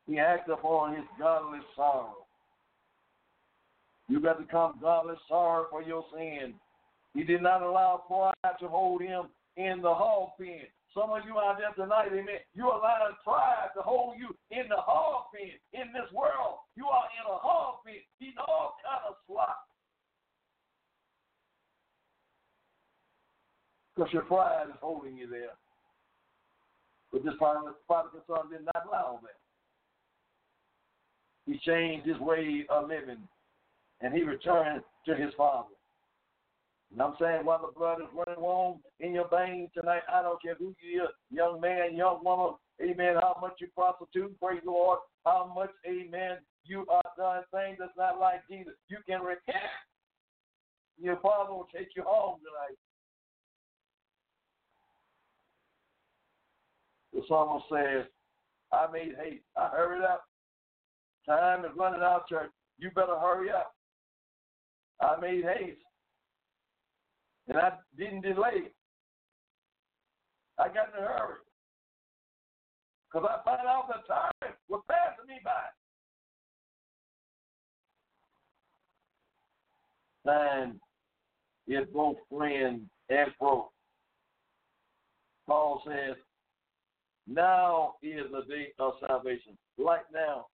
[0.06, 2.18] He acted upon his godly sorrow.
[4.10, 6.54] You got to come godly sorrow for your sin.
[7.14, 10.68] He did not allow pride to hold him in the hog pen.
[10.94, 14.70] Some of you out there tonight, amen, you are allowed pride to hold you in
[14.70, 15.58] the hog pen.
[15.74, 19.58] In this world, you are in a hog pen, eating all kind of slop.
[23.96, 25.58] Because your pride is holding you there.
[27.12, 29.38] But this prodigal son did not allow that.
[31.46, 33.28] He changed his way of living
[34.02, 35.73] and he returned to his father.
[36.94, 40.42] And I'm saying while the blood is running warm in your veins tonight, I don't
[40.42, 44.70] care who you are, young man, young woman, amen, how much you prostitute, praise the
[44.70, 48.74] Lord, how much, amen, you are done things that's not like Jesus.
[48.90, 49.58] You can repent.
[51.02, 52.78] Your father will take you home tonight.
[57.12, 58.06] The psalmist says,
[58.72, 59.44] I made haste.
[59.58, 60.26] I hurried up.
[61.26, 62.52] Time is running out, church.
[62.78, 63.74] You better hurry up.
[65.02, 65.82] I made haste.
[67.48, 68.72] And I didn't delay.
[70.60, 71.40] I got in a hurry.
[73.12, 75.52] Because I found out the time was passing me by.
[80.26, 80.80] Time
[81.68, 83.72] is both friend and foe.
[85.46, 86.16] Paul says,
[87.28, 89.58] now is the day of salvation.
[89.78, 90.48] Like now.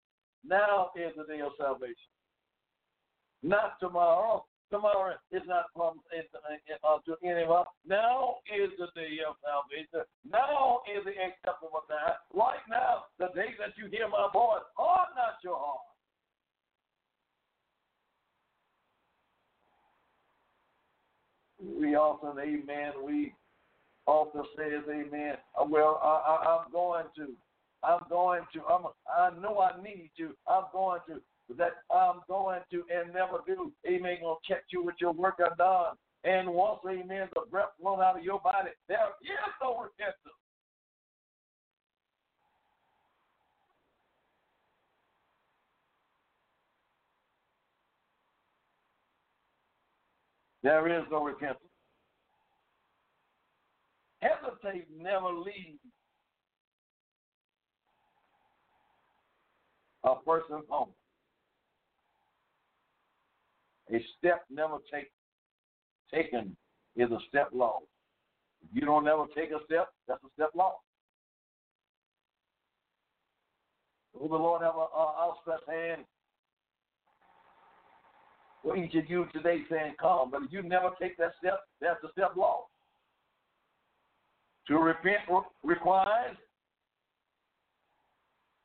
[0.46, 1.96] Now is the day of salvation.
[3.44, 4.46] Not tomorrow.
[4.70, 7.65] Tomorrow is not promised uh, to anyone.
[7.88, 10.05] Now is the day of salvation.
[10.30, 12.17] Now is the acceptable time.
[12.34, 15.89] Right now, the day that you hear my voice, harden not your heart.
[21.59, 23.34] We often, amen, we
[24.05, 25.36] often says, amen,
[25.67, 27.34] well, I, I, I'm going to.
[27.84, 28.61] I'm going to.
[28.65, 30.32] I'm, I know I need to.
[30.47, 31.22] I'm going to.
[31.58, 33.72] That I'm going to and never do.
[33.88, 34.18] Amen.
[34.22, 35.95] Gonna check you with your work undone.
[36.24, 40.36] And once, amen, the breath blown out of your body, there is no repentance.
[50.62, 51.60] There is no repentance.
[54.22, 55.80] Hesitate never leads
[60.04, 60.89] a person home.
[63.92, 65.12] A step never take,
[66.14, 66.56] taken
[66.96, 67.86] is a step lost.
[68.62, 70.84] If you don't ever take a step, that's a step lost.
[74.14, 76.06] Will the Lord have an outstretched hand
[78.62, 80.32] for each of you today saying, Come.
[80.32, 82.68] But if you never take that step, that's a step lost.
[84.68, 85.22] To repent
[85.64, 86.38] requires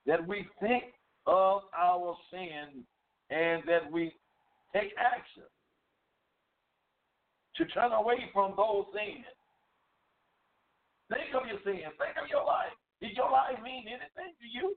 [0.07, 0.85] that we think
[1.27, 2.85] of our sin
[3.31, 4.12] and that we
[4.75, 5.47] take action
[7.57, 9.25] to turn away from those sins.
[11.07, 11.95] Think of your sins.
[11.95, 12.75] Think of your life.
[13.01, 14.75] Did your life mean anything to you?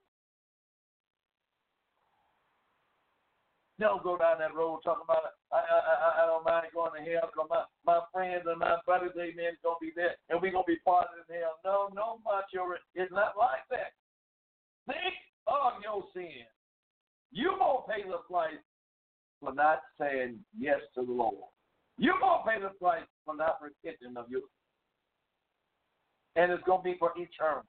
[3.80, 7.30] Don't go down that road talking about I, I, I don't mind going to hell
[7.30, 10.66] because my, my friends and my buddies, amen, is to be there and we're to
[10.66, 11.62] be part of hell.
[11.62, 12.82] No, no, my children.
[12.98, 13.93] It's not like that.
[14.89, 15.14] Think
[15.45, 16.50] of your sin.
[17.30, 18.58] You won't pay the price
[19.41, 21.35] for not saying yes to the Lord.
[21.97, 24.43] You're going to pay the price for not repenting of you.
[26.35, 27.67] And it's going to be for eternity.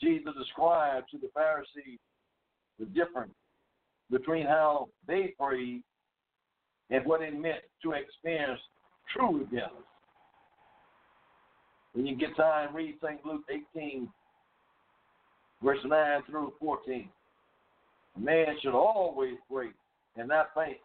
[0.00, 1.98] Jesus described to the Pharisees
[2.78, 3.34] the difference
[4.10, 5.82] between how they prayed
[6.90, 8.60] and what it meant to experience
[9.14, 9.72] true repentance.
[11.92, 13.24] When you get time, read St.
[13.24, 13.42] Luke
[13.74, 14.08] 18,
[15.62, 17.08] verse 9 through 14.
[18.18, 19.68] Man should always pray
[20.16, 20.78] and not faint.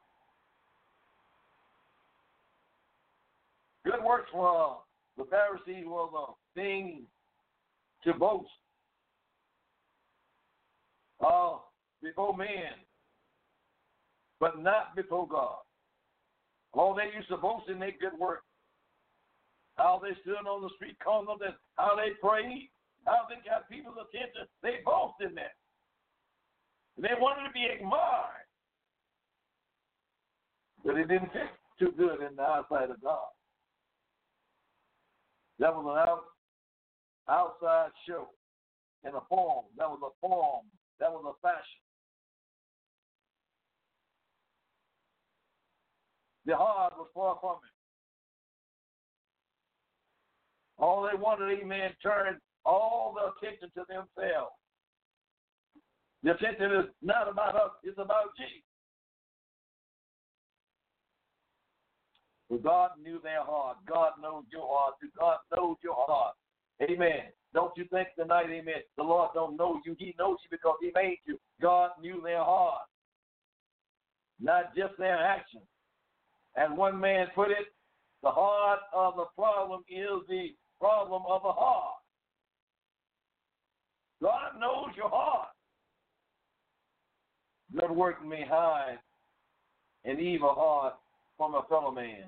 [3.84, 4.78] Good works for
[5.18, 7.04] the Pharisees was a thing
[8.04, 8.50] to boast.
[11.26, 11.58] Uh,
[12.02, 12.76] before men,
[14.40, 15.56] but not before God.
[16.74, 18.44] Oh, they used to boast in their good work.
[19.78, 22.70] How they stood on the street corners and how they prayed,
[23.06, 24.48] how they got people's attention.
[24.62, 25.56] They boast in that.
[26.98, 28.48] They wanted to be admired.
[30.86, 33.28] But it didn't fit too good in the eyesight of God.
[35.60, 36.24] That was an out,
[37.30, 38.28] outside show
[39.08, 39.66] in a form.
[39.78, 40.66] That was a form.
[41.00, 41.82] That was a fashion.
[46.46, 47.74] The heart was far from it.
[50.78, 54.52] All they wanted, amen, turned all the attention to themselves.
[56.24, 58.64] The attention is not about us, it's about Jesus.
[62.50, 63.78] But God knew their heart.
[63.88, 64.96] God knows your heart.
[65.20, 66.36] God knows your heart.
[66.82, 67.32] Amen.
[67.54, 69.96] Don't you think tonight, amen, the Lord don't know you.
[70.00, 71.38] He knows you because he made you.
[71.62, 72.82] God knew their heart.
[74.42, 75.64] Not just their actions.
[76.56, 77.74] And one man put it,
[78.24, 80.48] the heart of the problem is the
[80.80, 81.96] problem of the heart.
[84.22, 85.50] God knows your heart.
[87.80, 89.00] Good work may hide
[90.06, 90.96] an evil heart
[91.38, 92.26] from a fellow man.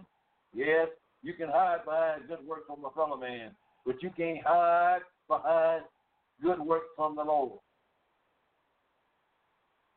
[0.53, 0.87] Yes,
[1.21, 3.51] you can hide behind good work from a fellow man,
[3.85, 5.83] but you can't hide behind
[6.41, 7.59] good work from the Lord.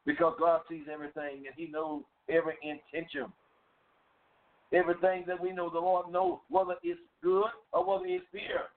[0.04, 3.32] Because God sees everything and He knows every intention.
[4.72, 8.68] Everything that we know, the Lord knows whether it's good or whether it's fear.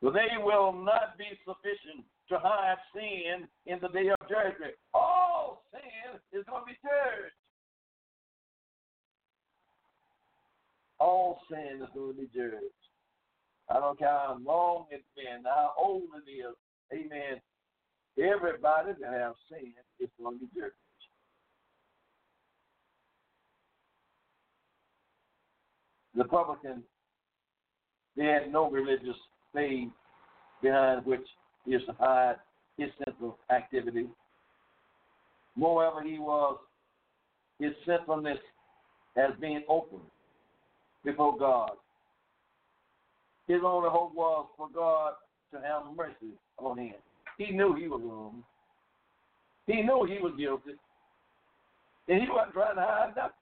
[0.00, 4.74] But they will not be sufficient to hide sin in the day of judgment.
[4.92, 7.34] All sin is going to be judged.
[10.98, 12.64] All sin is going to be judged.
[13.70, 16.54] I don't care how long it's been, how old it is.
[16.92, 17.40] Amen.
[18.18, 20.72] Everybody that has sin is going to be judged.
[26.14, 26.84] The publican,
[28.16, 29.16] they had no religious
[29.52, 29.88] faith
[30.62, 31.26] behind which
[31.66, 32.36] is to hide
[32.76, 34.08] his sinful activity.
[35.56, 36.58] Moreover, he was
[37.58, 38.38] his sinfulness
[39.16, 40.00] as being open
[41.04, 41.72] before God.
[43.46, 45.12] His only hope was for God
[45.52, 46.94] to have mercy on him.
[47.38, 48.42] He knew he was wrong.
[49.66, 50.72] He knew he was guilty.
[52.08, 53.32] And he wasn't trying to hide nothing.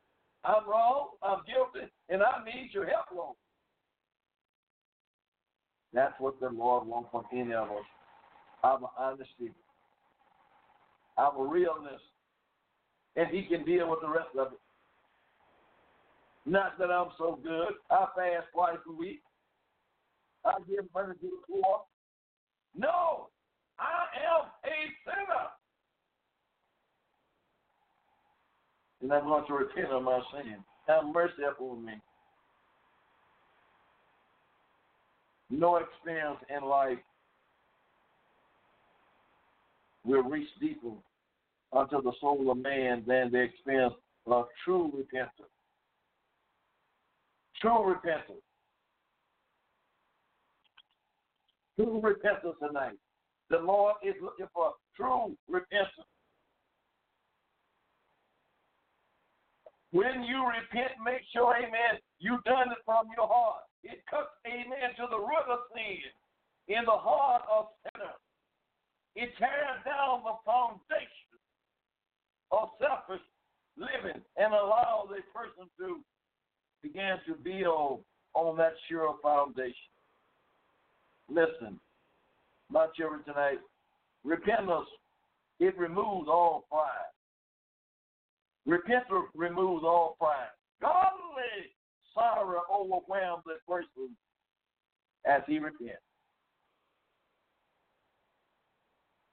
[0.44, 3.36] I'm wrong, I'm guilty, and I need your help, Lord.
[5.94, 7.84] That's what the Lord wants from any of us.
[8.64, 9.52] Our honesty,
[11.18, 12.00] a realness,
[13.16, 14.60] and He can deal with the rest of it.
[16.44, 17.74] Not that I'm so good.
[17.90, 19.20] I fast twice a week.
[20.44, 21.82] I give money to the poor.
[22.76, 23.28] No,
[23.78, 25.48] I am a sinner.
[29.02, 30.56] And I'm going to repent of my sin.
[30.88, 31.94] Have mercy upon me.
[35.50, 36.98] No experience in life
[40.04, 40.90] will reach deeper
[41.72, 43.94] unto the soul of man than the experience
[44.26, 45.48] of true repentance.
[47.60, 48.42] True repentance.
[51.76, 52.98] True repentance tonight.
[53.50, 56.08] The Lord is looking for true repentance.
[59.92, 63.64] When you repent, make sure, amen, you've done it from your heart.
[63.84, 66.00] It cuts, amen, to the root of sin
[66.68, 68.21] in the heart of sinners.
[69.14, 71.36] It tears down the foundation
[72.50, 73.22] of selfish
[73.76, 76.00] living and allows a person to
[76.82, 78.04] begin to build
[78.34, 79.74] on that sure foundation.
[81.28, 81.78] Listen,
[82.70, 83.58] my children tonight,
[84.24, 84.88] repentance,
[85.60, 87.12] it removes all pride.
[88.66, 90.48] Repentance removes all pride.
[90.80, 91.72] Godly
[92.14, 94.16] sorrow overwhelms a person
[95.26, 96.02] as he repents.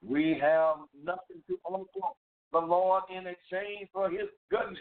[0.07, 2.15] We have nothing to offer
[2.51, 4.79] the Lord in exchange for his goodness.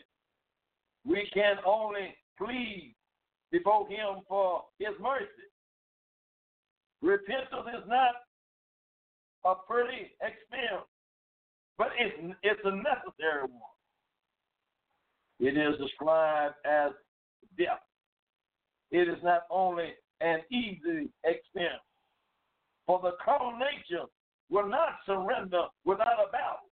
[1.04, 2.94] We can only plead
[3.50, 5.26] before him for his mercy.
[7.02, 8.14] Repentance is not
[9.44, 10.86] a pretty experience,
[11.76, 13.78] but it's, it's a necessary one.
[15.40, 16.90] It is described as
[17.56, 17.80] death.
[18.90, 21.82] It is not only an easy experience,
[22.86, 24.06] for the carnal nature
[24.50, 26.68] will not surrender without a battle.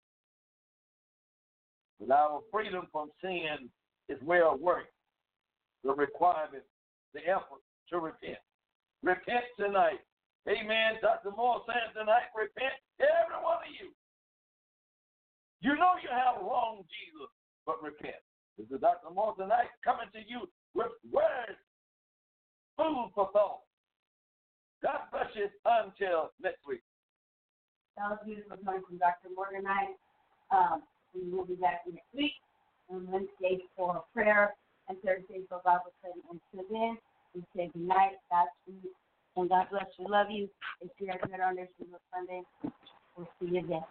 [2.01, 3.71] But our freedom from sin
[4.09, 4.91] is well worth
[5.85, 6.65] the requirement,
[7.15, 8.39] the effort to repent.
[9.03, 10.01] Repent tonight.
[10.49, 10.99] Amen.
[11.01, 11.31] Dr.
[11.37, 13.91] Moore saying tonight, repent, every one of you.
[15.61, 17.31] You know you have wronged Jesus,
[17.67, 18.19] but repent.
[18.59, 19.15] This is Dr.
[19.15, 21.59] Moore tonight coming to you with words,
[22.77, 23.63] food for thought.
[24.83, 26.83] God bless you until next week.
[27.97, 29.29] That was beautiful coming from Dr.
[29.37, 29.97] Morgan tonight.
[30.51, 30.83] Um,
[31.15, 32.33] we will be back next week
[32.91, 34.55] on Wednesday for prayer
[34.89, 36.21] and Thursday for Bible study.
[36.31, 36.97] And so then
[37.35, 38.47] we say good night, God
[39.37, 40.07] and God bless you.
[40.09, 40.49] Love you.
[40.81, 41.69] If you are here on this
[42.15, 42.43] Sunday,
[43.17, 43.83] we'll see you then.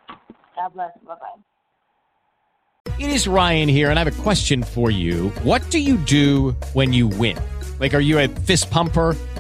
[0.56, 0.92] God bless.
[1.06, 2.94] Bye bye.
[3.00, 5.30] It is Ryan here, and I have a question for you.
[5.44, 7.38] What do you do when you win?
[7.80, 9.16] Like, are you a fist pumper?